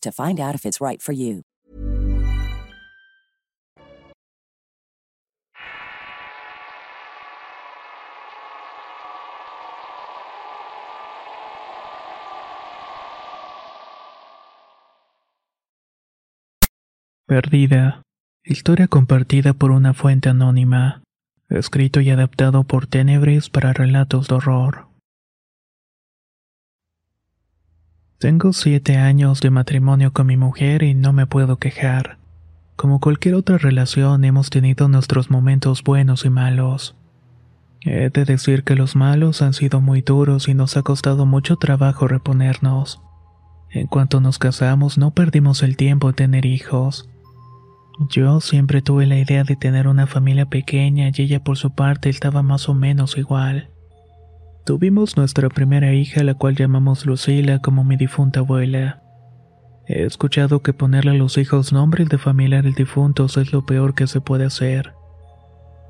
to 0.00 0.12
find 0.12 0.38
out 0.40 0.54
if 0.54 0.64
it's 0.64 0.80
right 0.80 1.00
for 1.00 1.12
you. 1.12 1.42
Perdida. 17.32 18.02
Historia 18.44 18.88
compartida 18.88 19.54
por 19.54 19.70
una 19.70 19.94
fuente 19.94 20.28
anónima. 20.28 21.02
Escrito 21.48 22.02
y 22.02 22.10
adaptado 22.10 22.64
por 22.64 22.86
Tenebres 22.86 23.48
para 23.48 23.72
relatos 23.72 24.28
de 24.28 24.34
horror. 24.34 24.91
Tengo 28.22 28.52
siete 28.52 28.98
años 28.98 29.40
de 29.40 29.50
matrimonio 29.50 30.12
con 30.12 30.28
mi 30.28 30.36
mujer 30.36 30.84
y 30.84 30.94
no 30.94 31.12
me 31.12 31.26
puedo 31.26 31.56
quejar. 31.56 32.18
Como 32.76 33.00
cualquier 33.00 33.34
otra 33.34 33.58
relación 33.58 34.24
hemos 34.24 34.48
tenido 34.48 34.86
nuestros 34.86 35.28
momentos 35.28 35.82
buenos 35.82 36.24
y 36.24 36.30
malos. 36.30 36.94
He 37.80 38.10
de 38.10 38.24
decir 38.24 38.62
que 38.62 38.76
los 38.76 38.94
malos 38.94 39.42
han 39.42 39.54
sido 39.54 39.80
muy 39.80 40.02
duros 40.02 40.46
y 40.46 40.54
nos 40.54 40.76
ha 40.76 40.82
costado 40.82 41.26
mucho 41.26 41.56
trabajo 41.56 42.06
reponernos. 42.06 43.02
En 43.70 43.88
cuanto 43.88 44.20
nos 44.20 44.38
casamos 44.38 44.98
no 44.98 45.10
perdimos 45.10 45.64
el 45.64 45.76
tiempo 45.76 46.08
en 46.10 46.14
tener 46.14 46.46
hijos. 46.46 47.10
Yo 48.08 48.40
siempre 48.40 48.82
tuve 48.82 49.06
la 49.06 49.18
idea 49.18 49.42
de 49.42 49.56
tener 49.56 49.88
una 49.88 50.06
familia 50.06 50.46
pequeña 50.46 51.10
y 51.12 51.22
ella 51.22 51.42
por 51.42 51.58
su 51.58 51.74
parte 51.74 52.08
estaba 52.08 52.44
más 52.44 52.68
o 52.68 52.74
menos 52.74 53.18
igual. 53.18 53.72
Tuvimos 54.64 55.16
nuestra 55.16 55.48
primera 55.48 55.92
hija, 55.92 56.22
la 56.22 56.34
cual 56.34 56.54
llamamos 56.54 57.04
Lucila 57.04 57.58
como 57.58 57.82
mi 57.82 57.96
difunta 57.96 58.40
abuela. 58.40 59.02
He 59.88 60.04
escuchado 60.04 60.62
que 60.62 60.72
ponerle 60.72 61.10
a 61.10 61.14
los 61.14 61.36
hijos 61.36 61.72
nombres 61.72 62.08
de 62.08 62.16
familiares 62.16 62.76
difuntos 62.76 63.36
es 63.36 63.52
lo 63.52 63.66
peor 63.66 63.96
que 63.96 64.06
se 64.06 64.20
puede 64.20 64.44
hacer, 64.44 64.94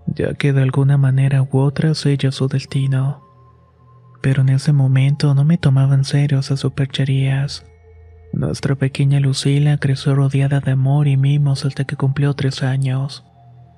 ya 0.06 0.32
que 0.32 0.54
de 0.54 0.62
alguna 0.62 0.96
manera 0.96 1.42
u 1.42 1.58
otra 1.58 1.94
sella 1.94 2.32
su 2.32 2.48
destino. 2.48 3.22
Pero 4.22 4.40
en 4.40 4.48
ese 4.48 4.72
momento 4.72 5.34
no 5.34 5.44
me 5.44 5.58
tomaba 5.58 5.94
en 5.94 6.04
serio 6.04 6.38
esas 6.38 6.60
supercherías. 6.60 7.66
Nuestra 8.32 8.74
pequeña 8.76 9.20
Lucila 9.20 9.76
creció 9.76 10.14
rodeada 10.14 10.60
de 10.60 10.70
amor 10.70 11.08
y 11.08 11.18
mimos 11.18 11.66
hasta 11.66 11.84
que 11.84 11.96
cumplió 11.96 12.32
tres 12.32 12.62
años. 12.62 13.22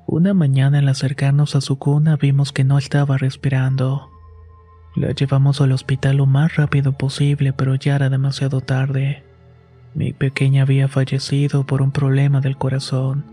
Una 0.06 0.34
mañana 0.34 0.78
al 0.78 0.88
acercarnos 0.88 1.56
a 1.56 1.60
su 1.60 1.80
cuna 1.80 2.16
vimos 2.16 2.52
que 2.52 2.62
no 2.62 2.78
estaba 2.78 3.18
respirando. 3.18 4.13
La 4.96 5.10
llevamos 5.10 5.60
al 5.60 5.72
hospital 5.72 6.18
lo 6.18 6.26
más 6.26 6.54
rápido 6.54 6.92
posible, 6.92 7.52
pero 7.52 7.74
ya 7.74 7.96
era 7.96 8.10
demasiado 8.10 8.60
tarde. 8.60 9.24
Mi 9.94 10.12
pequeña 10.12 10.62
había 10.62 10.86
fallecido 10.86 11.66
por 11.66 11.82
un 11.82 11.90
problema 11.90 12.40
del 12.40 12.56
corazón. 12.56 13.24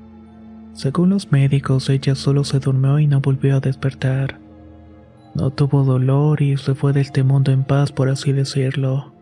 Según 0.73 1.09
los 1.09 1.31
médicos, 1.31 1.89
ella 1.89 2.15
solo 2.15 2.43
se 2.43 2.59
durmió 2.59 2.97
y 2.97 3.05
no 3.05 3.21
volvió 3.21 3.57
a 3.57 3.59
despertar. 3.59 4.39
No 5.35 5.51
tuvo 5.51 5.83
dolor 5.83 6.41
y 6.41 6.57
se 6.57 6.73
fue 6.73 6.93
de 6.93 7.01
este 7.01 7.23
mundo 7.23 7.51
en 7.51 7.63
paz, 7.63 7.91
por 7.91 8.09
así 8.09 8.31
decirlo. 8.31 9.13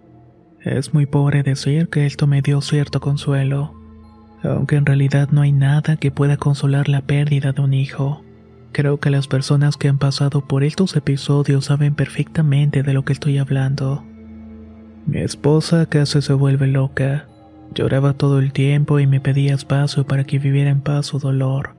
Es 0.62 0.93
muy 0.93 1.05
pobre 1.05 1.43
decir 1.43 1.89
que 1.89 2.05
esto 2.05 2.25
me 2.25 2.41
dio 2.41 2.62
cierto 2.62 3.00
consuelo, 3.00 3.74
aunque 4.43 4.77
en 4.77 4.86
realidad 4.86 5.29
no 5.31 5.41
hay 5.41 5.51
nada 5.51 5.98
que 5.98 6.12
pueda 6.12 6.38
consolar 6.38 6.88
la 6.88 7.01
pérdida 7.01 7.51
de 7.51 7.62
un 7.62 7.74
hijo. 7.74 8.24
Creo 8.71 8.99
que 8.99 9.09
las 9.09 9.27
personas 9.27 9.77
que 9.77 9.88
han 9.88 9.97
pasado 9.97 10.41
por 10.41 10.63
estos 10.63 10.95
episodios 10.95 11.65
saben 11.65 11.95
perfectamente 11.95 12.83
de 12.83 12.93
lo 12.93 13.03
que 13.03 13.13
estoy 13.13 13.38
hablando. 13.38 14.03
Mi 15.07 15.19
esposa 15.19 15.88
casi 15.88 16.21
se 16.21 16.33
vuelve 16.33 16.67
loca. 16.67 17.25
Lloraba 17.73 18.13
todo 18.13 18.39
el 18.39 18.51
tiempo 18.53 18.99
y 18.99 19.07
me 19.07 19.19
pedía 19.19 19.55
espacio 19.55 20.05
para 20.05 20.23
que 20.23 20.39
viviera 20.39 20.69
en 20.69 20.81
paz 20.81 21.07
su 21.07 21.19
dolor. 21.19 21.75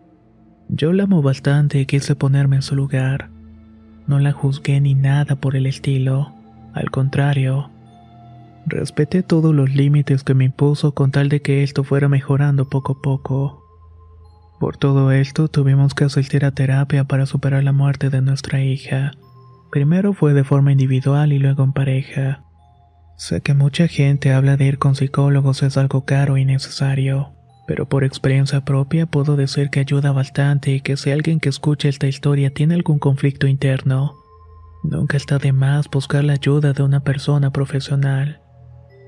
Yo 0.68 0.92
la 0.92 1.04
amo 1.04 1.23
bastante 1.23 1.80
y 1.80 1.87
quise 1.87 2.16
ponerme 2.16 2.56
en 2.56 2.62
su 2.62 2.75
lugar. 2.75 3.30
No 4.06 4.18
la 4.18 4.32
juzgué 4.32 4.80
ni 4.80 4.94
nada 4.94 5.37
por 5.37 5.54
el 5.54 5.66
estilo. 5.66 6.32
Al 6.75 6.90
contrario, 6.90 7.70
respeté 8.66 9.23
todos 9.23 9.54
los 9.54 9.75
límites 9.75 10.25
que 10.25 10.35
me 10.35 10.47
impuso 10.47 10.94
con 10.94 11.11
tal 11.11 11.28
de 11.28 11.42
que 11.42 11.62
esto 11.62 11.85
fuera 11.85 12.09
mejorando 12.09 12.68
poco 12.68 12.92
a 12.92 13.02
poco. 13.02 13.60
Por 14.61 14.76
todo 14.76 15.11
esto 15.11 15.49
tuvimos 15.49 15.95
que 15.95 16.05
asistir 16.05 16.45
a 16.45 16.50
terapia 16.50 17.05
para 17.05 17.25
superar 17.25 17.64
la 17.64 17.73
muerte 17.73 18.11
de 18.11 18.21
nuestra 18.21 18.62
hija. 18.62 19.12
Primero 19.73 20.12
fue 20.12 20.35
de 20.35 20.45
forma 20.45 20.71
individual 20.71 21.33
y 21.33 21.38
luego 21.38 21.64
en 21.64 21.73
pareja. 21.73 22.45
Sé 23.17 23.40
que 23.40 23.55
mucha 23.55 23.88
gente 23.88 24.35
habla 24.35 24.59
de 24.59 24.67
ir 24.67 24.79
con 24.79 24.97
psicólogos 24.97 25.62
es 25.62 25.79
algo 25.79 26.05
caro 26.05 26.37
y 26.37 26.45
necesario, 26.45 27.31
pero 27.67 27.88
por 27.88 28.05
experiencia 28.05 28.62
propia 28.62 29.07
puedo 29.07 29.35
decir 29.35 29.71
que 29.71 29.81
ayuda 29.81 30.12
bastante 30.12 30.73
y 30.73 30.83
que 30.83 30.99
si 30.99 31.11
alguien 31.11 31.40
que 31.40 31.49
escucha 31.49 31.88
esta 31.88 32.07
historia 32.07 32.52
tiene 32.52 32.75
algún 32.75 32.99
conflicto 32.99 33.47
interno, 33.47 34.12
nunca 34.83 35.17
está 35.17 35.38
de 35.38 35.52
más 35.55 35.88
buscar 35.88 36.23
la 36.23 36.35
ayuda 36.35 36.75
de 36.75 36.83
una 36.83 37.00
persona 37.00 37.50
profesional. 37.50 38.43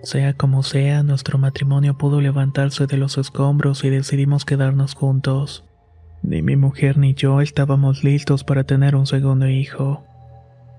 Sea 0.03 0.35
como 0.35 0.65
sea, 0.65 1.05
nuestro 1.05 1.39
matrimonio 1.39 1.97
pudo 1.97 2.21
levantarse 2.21 2.87
de 2.87 2.97
los 2.97 3.19
escombros 3.19 3.85
y 3.85 3.91
decidimos 3.91 4.45
quedarnos 4.45 4.95
juntos. 4.95 5.65
Ni 6.23 6.43
mi 6.43 6.57
mujer 6.57 6.99
ni 6.99 7.15
yo 7.15 7.41
estábamos 7.41 8.03
listos 8.03 8.43
para 8.43 8.65
tener 8.65 8.97
un 8.97 9.07
segundo 9.07 9.49
hijo, 9.49 10.05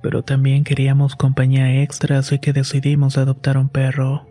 pero 0.02 0.24
también 0.24 0.66
queríamos 0.66 1.16
compañía 1.16 1.82
extra 1.82 2.18
así 2.18 2.40
que 2.40 2.52
decidimos 2.52 3.18
adoptar 3.18 3.58
un 3.58 3.70
perro. 3.70 4.26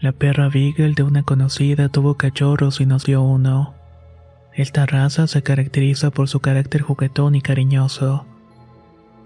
La 0.00 0.10
perra 0.10 0.48
Beagle 0.48 0.94
de 0.94 1.04
una 1.04 1.22
conocida 1.22 1.88
tuvo 1.88 2.16
cachorros 2.16 2.80
y 2.80 2.86
nos 2.86 3.04
dio 3.04 3.22
uno. 3.22 3.74
Esta 4.52 4.84
raza 4.84 5.28
se 5.28 5.42
caracteriza 5.42 6.10
por 6.10 6.28
su 6.28 6.40
carácter 6.40 6.82
juguetón 6.82 7.36
y 7.36 7.40
cariñoso. 7.40 8.26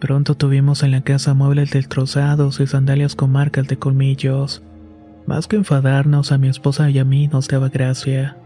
Pronto 0.00 0.34
tuvimos 0.34 0.82
en 0.82 0.90
la 0.90 1.00
casa 1.00 1.32
muebles 1.32 1.70
destrozados 1.70 2.60
y 2.60 2.66
sandalias 2.66 3.14
con 3.14 3.32
marcas 3.32 3.66
de 3.66 3.78
colmillos. 3.78 4.62
Más 5.26 5.46
que 5.46 5.56
enfadarnos, 5.56 6.32
a 6.32 6.38
mi 6.38 6.48
esposa 6.48 6.90
y 6.90 6.98
a 6.98 7.04
mí 7.04 7.28
nos 7.28 7.48
daba 7.48 7.70
gracia. 7.70 8.36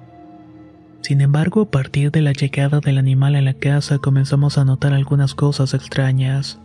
Sin 1.00 1.20
embargo, 1.20 1.62
a 1.62 1.70
partir 1.70 2.12
de 2.12 2.22
la 2.22 2.32
llegada 2.32 2.80
del 2.80 2.98
animal 2.98 3.34
a 3.34 3.40
la 3.40 3.54
casa 3.54 3.98
comenzamos 3.98 4.58
a 4.58 4.64
notar 4.64 4.92
algunas 4.92 5.34
cosas 5.34 5.74
extrañas. 5.74 6.60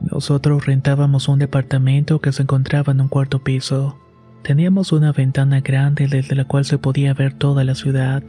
Nosotros 0.00 0.66
rentábamos 0.66 1.28
un 1.28 1.38
departamento 1.38 2.20
que 2.20 2.32
se 2.32 2.42
encontraba 2.42 2.92
en 2.92 3.02
un 3.02 3.08
cuarto 3.08 3.44
piso. 3.44 3.98
Teníamos 4.42 4.92
una 4.92 5.12
ventana 5.12 5.60
grande 5.60 6.08
desde 6.08 6.34
la 6.34 6.46
cual 6.46 6.64
se 6.64 6.78
podía 6.78 7.14
ver 7.14 7.34
toda 7.34 7.62
la 7.62 7.74
ciudad. 7.74 8.24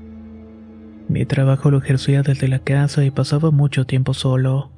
Mi 1.08 1.26
trabajo 1.26 1.72
lo 1.72 1.80
ejercía 1.80 2.22
desde 2.22 2.48
la 2.48 2.60
casa 2.60 3.04
y 3.04 3.12
pasaba 3.12 3.52
mucho 3.52 3.86
tiempo 3.86 4.14
solo. 4.14 4.70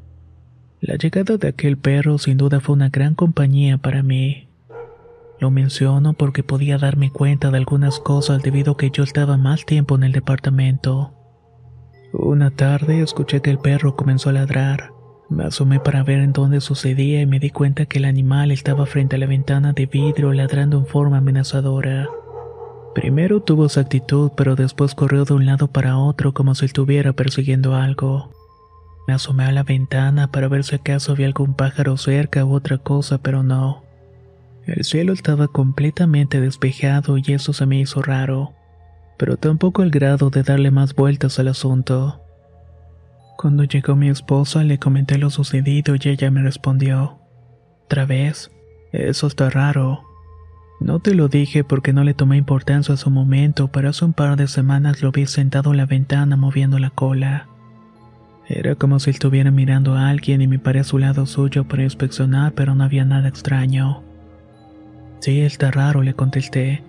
La 0.85 0.97
llegada 0.97 1.37
de 1.37 1.47
aquel 1.47 1.77
perro 1.77 2.17
sin 2.17 2.35
duda 2.35 2.59
fue 2.59 2.75
una 2.75 2.89
gran 2.89 3.15
compañía 3.15 3.77
para 3.77 4.03
mí. 4.03 4.49
Lo 5.39 5.49
menciono 5.49 6.11
porque 6.11 6.43
podía 6.43 6.77
darme 6.77 7.09
cuenta 7.09 7.51
de 7.51 7.57
algunas 7.57 8.01
cosas 8.01 8.43
debido 8.43 8.73
a 8.73 8.77
que 8.77 8.91
yo 8.91 9.05
estaba 9.05 9.37
más 9.37 9.65
tiempo 9.65 9.95
en 9.95 10.03
el 10.03 10.11
departamento. 10.11 11.13
Una 12.11 12.51
tarde 12.51 12.99
escuché 12.99 13.41
que 13.41 13.49
el 13.49 13.59
perro 13.59 13.95
comenzó 13.95 14.27
a 14.27 14.33
ladrar. 14.33 14.91
Me 15.29 15.45
asomé 15.45 15.79
para 15.79 16.03
ver 16.03 16.19
en 16.19 16.33
dónde 16.33 16.59
sucedía 16.59 17.21
y 17.21 17.27
me 17.27 17.39
di 17.39 17.49
cuenta 17.49 17.85
que 17.85 17.99
el 17.99 18.03
animal 18.03 18.51
estaba 18.51 18.85
frente 18.85 19.15
a 19.15 19.19
la 19.19 19.25
ventana 19.25 19.71
de 19.71 19.85
vidrio 19.85 20.33
ladrando 20.33 20.79
en 20.79 20.85
forma 20.85 21.19
amenazadora. 21.19 22.09
Primero 22.93 23.41
tuvo 23.41 23.69
su 23.69 23.79
actitud, 23.79 24.31
pero 24.35 24.57
después 24.57 24.95
corrió 24.95 25.23
de 25.23 25.33
un 25.33 25.45
lado 25.45 25.69
para 25.69 25.97
otro 25.97 26.33
como 26.33 26.55
si 26.55 26.65
estuviera 26.65 27.13
persiguiendo 27.13 27.73
algo. 27.73 28.42
Me 29.07 29.13
asomé 29.13 29.45
a 29.45 29.51
la 29.51 29.63
ventana 29.63 30.31
para 30.31 30.47
ver 30.47 30.63
si 30.63 30.75
acaso 30.75 31.11
había 31.11 31.27
algún 31.27 31.53
pájaro 31.53 31.97
cerca 31.97 32.45
u 32.45 32.53
otra 32.53 32.77
cosa, 32.77 33.17
pero 33.17 33.43
no. 33.43 33.83
El 34.65 34.85
cielo 34.85 35.11
estaba 35.11 35.49
completamente 35.49 36.39
despejado 36.39 37.17
y 37.17 37.33
eso 37.33 37.51
se 37.51 37.65
me 37.65 37.79
hizo 37.79 38.01
raro, 38.01 38.53
pero 39.17 39.35
tampoco 39.35 39.81
al 39.81 39.89
grado 39.89 40.29
de 40.29 40.43
darle 40.43 40.71
más 40.71 40.95
vueltas 40.95 41.37
al 41.37 41.49
asunto. 41.49 42.21
Cuando 43.37 43.65
llegó 43.65 43.97
mi 43.97 44.07
esposa 44.07 44.63
le 44.63 44.79
comenté 44.79 45.17
lo 45.17 45.29
sucedido 45.29 45.95
y 45.95 46.07
ella 46.07 46.31
me 46.31 46.41
respondió, 46.41 47.19
¿Otra 47.85 48.05
vez? 48.05 48.51
Eso 48.93 49.27
está 49.27 49.49
raro. 49.49 50.03
No 50.79 50.99
te 50.99 51.13
lo 51.13 51.27
dije 51.27 51.63
porque 51.63 51.93
no 51.93 52.03
le 52.03 52.13
tomé 52.13 52.37
importancia 52.37 52.93
a 52.93 52.97
su 52.97 53.09
momento, 53.09 53.67
pero 53.67 53.89
hace 53.89 54.05
un 54.05 54.13
par 54.13 54.37
de 54.37 54.47
semanas 54.47 55.01
lo 55.01 55.11
vi 55.11 55.25
sentado 55.25 55.71
en 55.71 55.77
la 55.77 55.85
ventana 55.85 56.35
moviendo 56.37 56.79
la 56.79 56.89
cola. 56.89 57.47
Era 58.47 58.75
como 58.75 58.99
si 58.99 59.09
estuviera 59.09 59.51
mirando 59.51 59.95
a 59.95 60.09
alguien 60.09 60.41
y 60.41 60.47
me 60.47 60.59
paré 60.59 60.81
a 60.81 60.83
su 60.83 60.97
lado 60.97 61.25
suyo 61.25 61.63
para 61.65 61.83
inspeccionar, 61.83 62.53
pero 62.53 62.75
no 62.75 62.83
había 62.83 63.05
nada 63.05 63.29
extraño. 63.29 64.03
Sí, 65.19 65.41
está 65.41 65.71
raro, 65.71 66.01
le 66.01 66.13
contesté, 66.13 66.83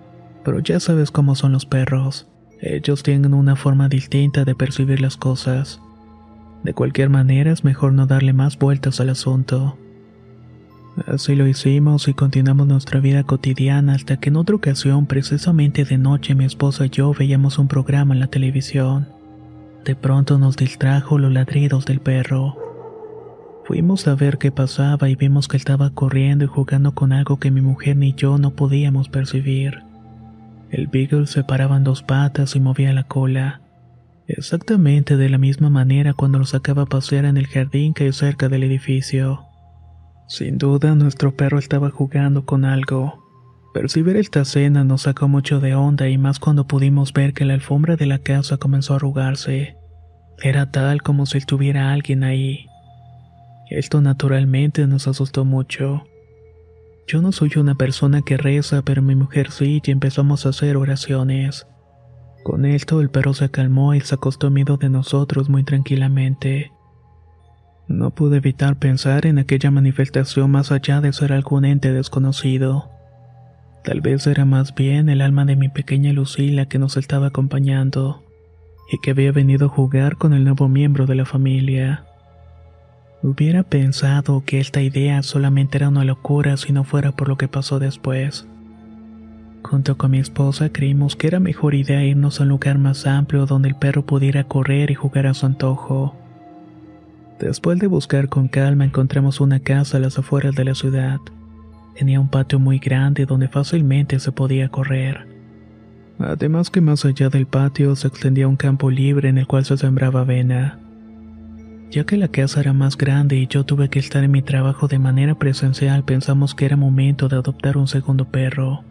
pero 0.45 0.59
ya 0.59 0.81
sabes 0.81 1.11
cómo 1.11 1.37
son 1.37 1.53
los 1.53 1.67
perros. 1.67 2.27
Ellos 2.61 3.03
tienen 3.03 3.35
una 3.35 3.57
forma 3.57 3.89
distinta 3.89 4.45
de 4.45 4.55
percibir 4.55 5.01
las 5.01 5.17
cosas. 5.17 5.81
De 6.65 6.75
cualquier 6.75 7.11
manera 7.11 7.53
es 7.53 7.63
mejor 7.63 7.93
no 7.93 8.07
darle 8.07 8.33
más 8.33 8.59
vueltas 8.59 9.01
al 9.01 9.11
asunto. 9.11 9.77
Así 11.07 11.35
lo 11.35 11.47
hicimos 11.47 12.09
y 12.09 12.15
continuamos 12.15 12.67
nuestra 12.67 13.01
vida 13.01 13.25
cotidiana 13.25 13.95
hasta 13.95 14.17
que 14.17 14.31
en 14.31 14.37
otra 14.37 14.57
ocasión, 14.57 15.07
precisamente 15.07 15.85
de 15.85 15.99
noche, 15.99 16.35
mi 16.35 16.45
esposa 16.45 16.87
y 16.87 16.91
yo 16.91 17.13
veíamos 17.13 17.59
un 17.59 17.69
programa 17.69 18.15
en 18.15 18.21
la 18.21 18.29
televisión. 18.29 19.09
De 19.85 19.95
pronto 19.95 20.39
nos 20.39 20.57
distrajo 20.57 21.19
los 21.19 21.31
ladridos 21.31 21.85
del 21.85 22.01
perro. 22.01 22.57
Fuimos 23.67 24.09
a 24.09 24.15
ver 24.15 24.39
qué 24.39 24.51
pasaba 24.51 25.09
y 25.11 25.15
vimos 25.15 25.47
que 25.47 25.57
estaba 25.57 25.91
corriendo 25.91 26.45
y 26.45 26.49
jugando 26.49 26.95
con 26.95 27.13
algo 27.13 27.39
que 27.39 27.51
mi 27.51 27.61
mujer 27.61 27.97
ni 27.97 28.15
yo 28.15 28.39
no 28.39 28.51
podíamos 28.51 29.09
percibir. 29.09 29.83
El 30.71 30.87
Beagle 30.87 31.27
se 31.27 31.45
paraba 31.45 31.77
en 31.77 31.85
dos 31.85 32.03
patas 32.03 32.57
y 32.57 32.61
movía 32.61 32.93
la 32.93 33.05
cola. 33.05 33.61
Exactamente 34.27 35.17
de 35.17 35.29
la 35.29 35.39
misma 35.39 35.69
manera 35.69 36.15
cuando 36.15 36.39
lo 36.39 36.47
sacaba 36.47 36.83
a 36.83 36.87
pasear 36.87 37.27
en 37.27 37.37
el 37.37 37.47
jardín 37.47 37.93
que 37.93 38.05
hay 38.05 38.13
cerca 38.13 38.49
del 38.49 38.65
edificio. 38.65 39.45
Sin 40.29 40.57
duda 40.57 40.95
nuestro 40.95 41.37
perro 41.37 41.59
estaba 41.59 41.91
jugando 41.91 42.47
con 42.47 42.65
algo. 42.65 43.24
Percibir 43.75 44.17
esta 44.17 44.43
escena 44.43 44.85
nos 44.85 45.03
sacó 45.03 45.27
mucho 45.27 45.59
de 45.59 45.75
onda 45.75 46.09
y 46.09 46.17
más 46.17 46.39
cuando 46.39 46.69
pudimos 46.69 47.13
ver 47.13 47.35
que 47.35 47.45
la 47.45 47.55
alfombra 47.55 47.97
de 47.97 48.07
la 48.07 48.21
casa 48.21 48.57
comenzó 48.57 48.93
a 48.93 48.97
arrugarse. 48.97 49.77
Era 50.41 50.71
tal 50.71 51.03
como 51.03 51.27
si 51.27 51.39
estuviera 51.39 51.93
alguien 51.93 52.23
ahí. 52.23 52.67
Esto 53.69 54.01
naturalmente 54.01 54.87
nos 54.87 55.09
asustó 55.09 55.45
mucho. 55.45 56.05
Yo 57.09 57.21
no 57.21 57.33
soy 57.33 57.51
una 57.57 57.75
persona 57.75 58.23
que 58.23 58.37
reza, 58.37 58.83
pero 58.83 59.03
mi 59.03 59.17
mujer 59.17 59.51
sí 59.51 59.83
y 59.85 59.91
empezamos 59.91 60.47
a 60.47 60.51
hacer 60.51 60.77
oraciones. 60.77 61.67
Con 62.45 62.67
esto 62.67 63.01
el 63.01 63.11
perro 63.11 63.35
se 63.35 63.51
calmó 63.51 63.93
y 63.95 64.01
se 64.03 64.15
acostó 64.15 64.53
miedo 64.53 64.77
de 64.77 64.89
nosotros 64.89 65.49
muy 65.49 65.65
tranquilamente. 65.65 66.71
No 67.89 68.11
pude 68.11 68.37
evitar 68.37 68.79
pensar 68.79 69.27
en 69.27 69.41
aquella 69.41 69.73
manifestación 69.73 70.53
más 70.53 70.71
allá 70.71 71.01
de 71.01 71.13
ser 71.13 71.33
algún 71.33 71.65
ente 71.65 71.93
desconocido. 71.93 72.94
Tal 73.85 74.01
vez 74.01 74.27
era 74.27 74.47
más 74.47 74.75
bien 74.75 75.11
el 75.11 75.21
alma 75.21 75.45
de 75.45 75.57
mi 75.57 75.69
pequeña 75.69 76.15
Lucila 76.15 76.67
que 76.67 76.79
nos 76.79 76.97
estaba 76.97 77.27
acompañando 77.27 78.23
y 78.91 78.99
que 78.99 79.11
había 79.11 79.31
venido 79.31 79.67
a 79.67 79.69
jugar 79.69 80.17
con 80.17 80.33
el 80.33 80.43
nuevo 80.43 80.69
miembro 80.69 81.05
de 81.05 81.15
la 81.15 81.27
familia. 81.27 82.07
Hubiera 83.23 83.63
pensado 83.63 84.43
que 84.47 84.59
esta 84.59 84.81
idea 84.81 85.23
solamente 85.23 85.77
era 85.77 85.91
una 85.91 86.05
locura 86.05 86.57
si 86.57 86.73
no 86.73 86.85
fuera 86.85 87.13
por 87.13 87.29
lo 87.29 87.37
que 87.37 87.47
pasó 87.47 87.79
después. 87.79 88.47
Junto 89.63 89.99
con 89.99 90.13
mi 90.13 90.19
esposa 90.19 90.71
creímos 90.71 91.15
que 91.15 91.27
era 91.27 91.39
mejor 91.39 91.75
idea 91.75 92.05
irnos 92.05 92.41
a 92.41 92.45
un 92.45 92.51
lugar 92.51 92.79
más 92.79 93.07
amplio 93.07 93.45
donde 93.45 93.69
el 93.69 93.77
perro 93.77 94.07
pudiera 94.07 94.45
correr 94.45 94.91
y 94.91 94.95
jugar 94.95 95.27
a 95.27 95.35
su 95.35 95.45
antojo. 95.45 96.17
Después 97.39 97.79
de 97.79 97.87
buscar 97.87 98.31
con 98.31 98.49
calma 98.49 98.87
encontramos 98.87 99.43
una 99.43 99.61
casa 99.61 99.99
a 99.99 100.01
las 100.01 100.19
afueras 100.19 100.55
de 100.55 100.65
la 100.65 100.75
ciudad. 100.75 101.19
Tenía 101.95 102.21
un 102.21 102.29
patio 102.29 102.59
muy 102.59 102.79
grande 102.79 103.27
donde 103.27 103.49
fácilmente 103.49 104.19
se 104.19 104.33
podía 104.33 104.69
correr. 104.69 105.27
Además 106.19 106.71
que 106.71 106.81
más 106.81 107.05
allá 107.05 107.29
del 107.29 107.47
patio 107.47 107.95
se 107.97 108.09
extendía 108.09 108.49
un 108.49 108.57
campo 108.57 108.91
libre 108.91 109.29
en 109.29 109.39
el 109.39 109.47
cual 109.47 109.65
se 109.65 109.77
sembraba 109.77 110.21
avena. 110.21 110.79
Ya 111.91 112.05
que 112.05 112.17
la 112.17 112.29
casa 112.29 112.61
era 112.61 112.73
más 112.73 112.97
grande 112.97 113.37
y 113.37 113.47
yo 113.47 113.65
tuve 113.65 113.89
que 113.89 114.01
estar 114.01 114.25
en 114.25 114.31
mi 114.31 114.43
trabajo 114.43 114.89
de 114.89 114.99
manera 114.99 115.37
presencial, 115.37 116.05
pensamos 116.05 116.55
que 116.55 116.67
era 116.67 116.77
momento 116.77 117.29
de 117.29 117.37
adoptar 117.37 117.77
un 117.77 117.87
segundo 117.87 118.25
perro. 118.25 118.83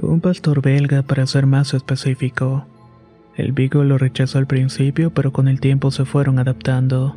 Un 0.00 0.20
pastor 0.20 0.62
belga 0.62 1.02
para 1.02 1.26
ser 1.26 1.46
más 1.46 1.74
específico. 1.74 2.66
El 3.34 3.52
Vigo 3.52 3.84
lo 3.84 3.98
rechazó 3.98 4.38
al 4.38 4.46
principio, 4.46 5.10
pero 5.12 5.32
con 5.32 5.48
el 5.48 5.60
tiempo 5.60 5.90
se 5.90 6.06
fueron 6.06 6.38
adaptando. 6.38 7.16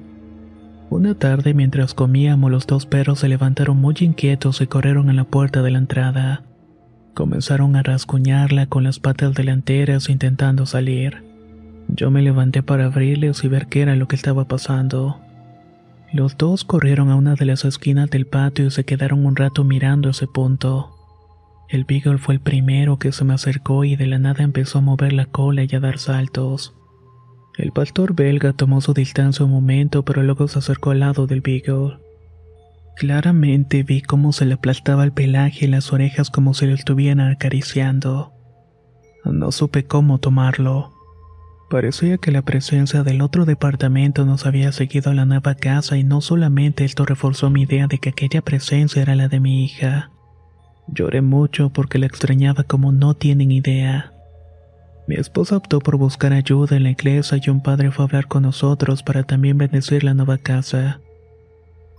Una 0.90 1.14
tarde 1.14 1.54
mientras 1.54 1.94
comíamos 1.94 2.50
los 2.50 2.66
dos 2.66 2.88
perros 2.88 3.20
se 3.20 3.30
levantaron 3.30 3.78
muy 3.78 3.96
inquietos 4.00 4.60
y 4.60 4.66
corrieron 4.68 5.12
a 5.12 5.14
la 5.14 5.24
puerta 5.24 5.62
de 5.62 5.70
la 5.70 5.78
entrada. 5.78 6.44
Comenzaron 7.14 7.76
a 7.76 7.84
rasguñarla 7.84 8.66
con 8.66 8.84
las 8.84 9.00
patas 9.00 9.36
delanteras 9.36 10.10
intentando 10.10 10.66
salir. 10.66 11.24
Yo 11.90 12.10
me 12.10 12.24
levanté 12.24 12.64
para 12.64 12.86
abrirles 12.86 13.44
y 13.44 13.48
ver 13.48 13.68
qué 13.68 13.82
era 13.82 13.96
lo 13.96 14.08
que 14.08 14.16
estaba 14.16 14.48
pasando. 14.48 15.20
Los 16.12 16.38
dos 16.38 16.64
corrieron 16.64 17.12
a 17.12 17.16
una 17.16 17.36
de 17.36 17.46
las 17.46 17.66
esquinas 17.66 18.10
del 18.10 18.26
patio 18.26 18.66
y 18.66 18.72
se 18.72 18.84
quedaron 18.84 19.28
un 19.28 19.36
rato 19.36 19.64
mirando 19.64 20.10
ese 20.10 20.26
punto. 20.26 20.96
El 21.68 21.84
Beagle 21.84 22.18
fue 22.18 22.34
el 22.34 22.42
primero 22.42 22.98
que 22.98 23.12
se 23.12 23.24
me 23.26 23.36
acercó 23.36 23.84
y 23.84 23.96
de 23.96 24.08
la 24.08 24.18
nada 24.18 24.44
empezó 24.44 24.80
a 24.80 24.82
mover 24.82 25.14
la 25.14 25.28
cola 25.28 25.66
y 25.70 25.76
a 25.76 25.80
dar 25.80 26.00
saltos. 26.00 26.74
El 27.60 27.74
pastor 27.74 28.16
belga 28.16 28.54
tomó 28.54 28.80
su 28.80 28.94
distancia 28.94 29.44
un 29.44 29.52
momento, 29.52 30.06
pero 30.06 30.24
luego 30.24 30.48
se 30.48 30.60
acercó 30.60 30.92
al 30.92 31.02
lado 31.02 31.28
del 31.28 31.42
Beagle. 31.42 31.98
Claramente 32.96 33.84
vi 33.84 34.02
cómo 34.02 34.32
se 34.32 34.46
le 34.46 34.54
aplastaba 34.54 35.04
el 35.04 35.12
pelaje 35.12 35.66
y 35.66 35.68
las 35.68 35.92
orejas 35.92 36.30
como 36.30 36.54
si 36.54 36.68
lo 36.68 36.74
estuvieran 36.74 37.20
acariciando. 37.20 38.32
No 39.26 39.52
supe 39.52 39.84
cómo 39.84 40.20
tomarlo. 40.20 40.94
Parecía 41.70 42.18
que 42.18 42.32
la 42.32 42.44
presencia 42.44 43.04
del 43.04 43.22
otro 43.22 43.44
departamento 43.44 44.24
nos 44.24 44.46
había 44.46 44.72
seguido 44.72 45.12
a 45.12 45.14
la 45.14 45.26
nueva 45.26 45.56
casa 45.56 45.98
y 45.98 46.06
no 46.06 46.22
solamente 46.22 46.86
esto 46.86 47.04
reforzó 47.04 47.50
mi 47.50 47.64
idea 47.64 47.88
de 47.88 47.98
que 47.98 48.10
aquella 48.10 48.42
presencia 48.42 49.02
era 49.02 49.18
la 49.18 49.28
de 49.28 49.42
mi 49.42 49.66
hija. 49.66 50.12
Lloré 50.88 51.22
mucho 51.22 51.72
porque 51.72 52.00
la 52.00 52.06
extrañaba 52.06 52.64
como 52.64 52.94
no 52.94 53.16
tienen 53.16 53.52
idea. 53.52 54.14
Mi 55.10 55.16
esposa 55.16 55.58
optó 55.58 55.80
por 55.80 55.98
buscar 55.98 56.34
ayuda 56.34 56.78
en 56.78 56.84
la 56.84 56.92
iglesia 56.92 57.40
y 57.44 57.50
un 57.50 57.62
padre 57.64 57.90
fue 57.90 58.04
a 58.04 58.08
hablar 58.08 58.28
con 58.28 58.44
nosotros 58.44 59.02
para 59.02 59.24
también 59.24 59.58
bendecir 59.58 60.04
la 60.04 60.14
nueva 60.14 60.38
casa. 60.38 61.00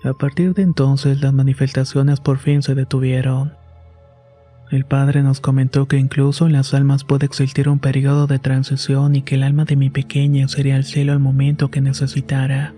A 0.05 0.13
partir 0.13 0.55
de 0.55 0.63
entonces 0.63 1.21
las 1.21 1.33
manifestaciones 1.33 2.21
por 2.21 2.39
fin 2.39 2.63
se 2.63 2.77
detuvieron. 2.77 3.55
El 4.71 4.85
padre 4.85 5.25
nos 5.25 5.41
comentó 5.41 5.89
que 5.89 5.99
incluso 5.99 6.47
en 6.47 6.53
las 6.53 6.73
almas 6.73 7.03
puede 7.03 7.27
existir 7.27 7.69
un 7.69 7.81
periodo 7.81 8.29
de 8.29 8.39
transición 8.39 9.17
y 9.17 9.23
que 9.23 9.35
el 9.35 9.43
alma 9.43 9.65
de 9.65 9.75
mi 9.75 9.91
pequeña 9.91 10.47
sería 10.47 10.77
el 10.77 10.85
cielo 10.85 11.11
al 11.11 11.19
momento 11.19 11.69
que 11.69 11.81
necesitara, 11.81 12.75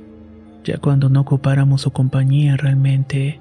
ya 0.64 0.78
cuando 0.78 1.10
no 1.10 1.20
ocupáramos 1.20 1.82
su 1.82 1.90
compañía 1.90 2.56
realmente. 2.56 3.38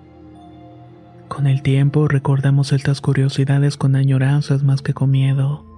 Con 1.30 1.48
el 1.48 1.62
tiempo 1.62 2.10
recordamos 2.10 2.74
estas 2.74 3.00
curiosidades 3.00 3.78
con 3.78 3.96
añoranzas 3.96 4.62
más 4.62 4.82
que 4.82 4.94
con 4.94 5.10
miedo. 5.10 5.71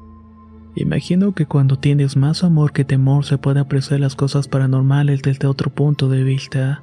Imagino 0.75 1.33
que 1.33 1.45
cuando 1.45 1.77
tienes 1.77 2.17
más 2.17 2.43
amor 2.43 2.71
que 2.71 2.83
temor 2.83 3.25
se 3.25 3.37
puede 3.37 3.59
apreciar 3.59 3.99
las 3.99 4.15
cosas 4.15 4.47
paranormales 4.47 5.21
desde 5.21 5.47
otro 5.47 5.69
punto 5.69 6.09
de 6.09 6.23
vista. 6.23 6.81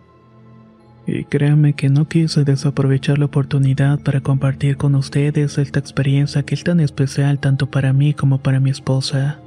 Y 1.06 1.24
créanme 1.24 1.72
que 1.72 1.88
no 1.88 2.06
quise 2.06 2.44
desaprovechar 2.44 3.18
la 3.18 3.24
oportunidad 3.24 3.98
para 4.00 4.20
compartir 4.20 4.76
con 4.76 4.94
ustedes 4.94 5.58
esta 5.58 5.80
experiencia 5.80 6.44
que 6.44 6.54
es 6.54 6.62
tan 6.62 6.78
especial 6.78 7.40
tanto 7.40 7.68
para 7.68 7.92
mí 7.92 8.14
como 8.14 8.38
para 8.38 8.60
mi 8.60 8.70
esposa. 8.70 9.40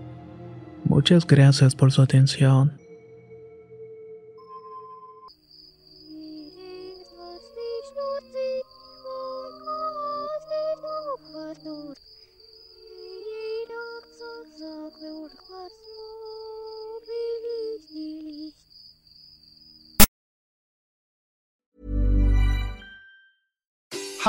Muchas 0.84 1.26
gracias 1.26 1.76
por 1.76 1.94
su 1.94 2.02
atención. 2.02 2.83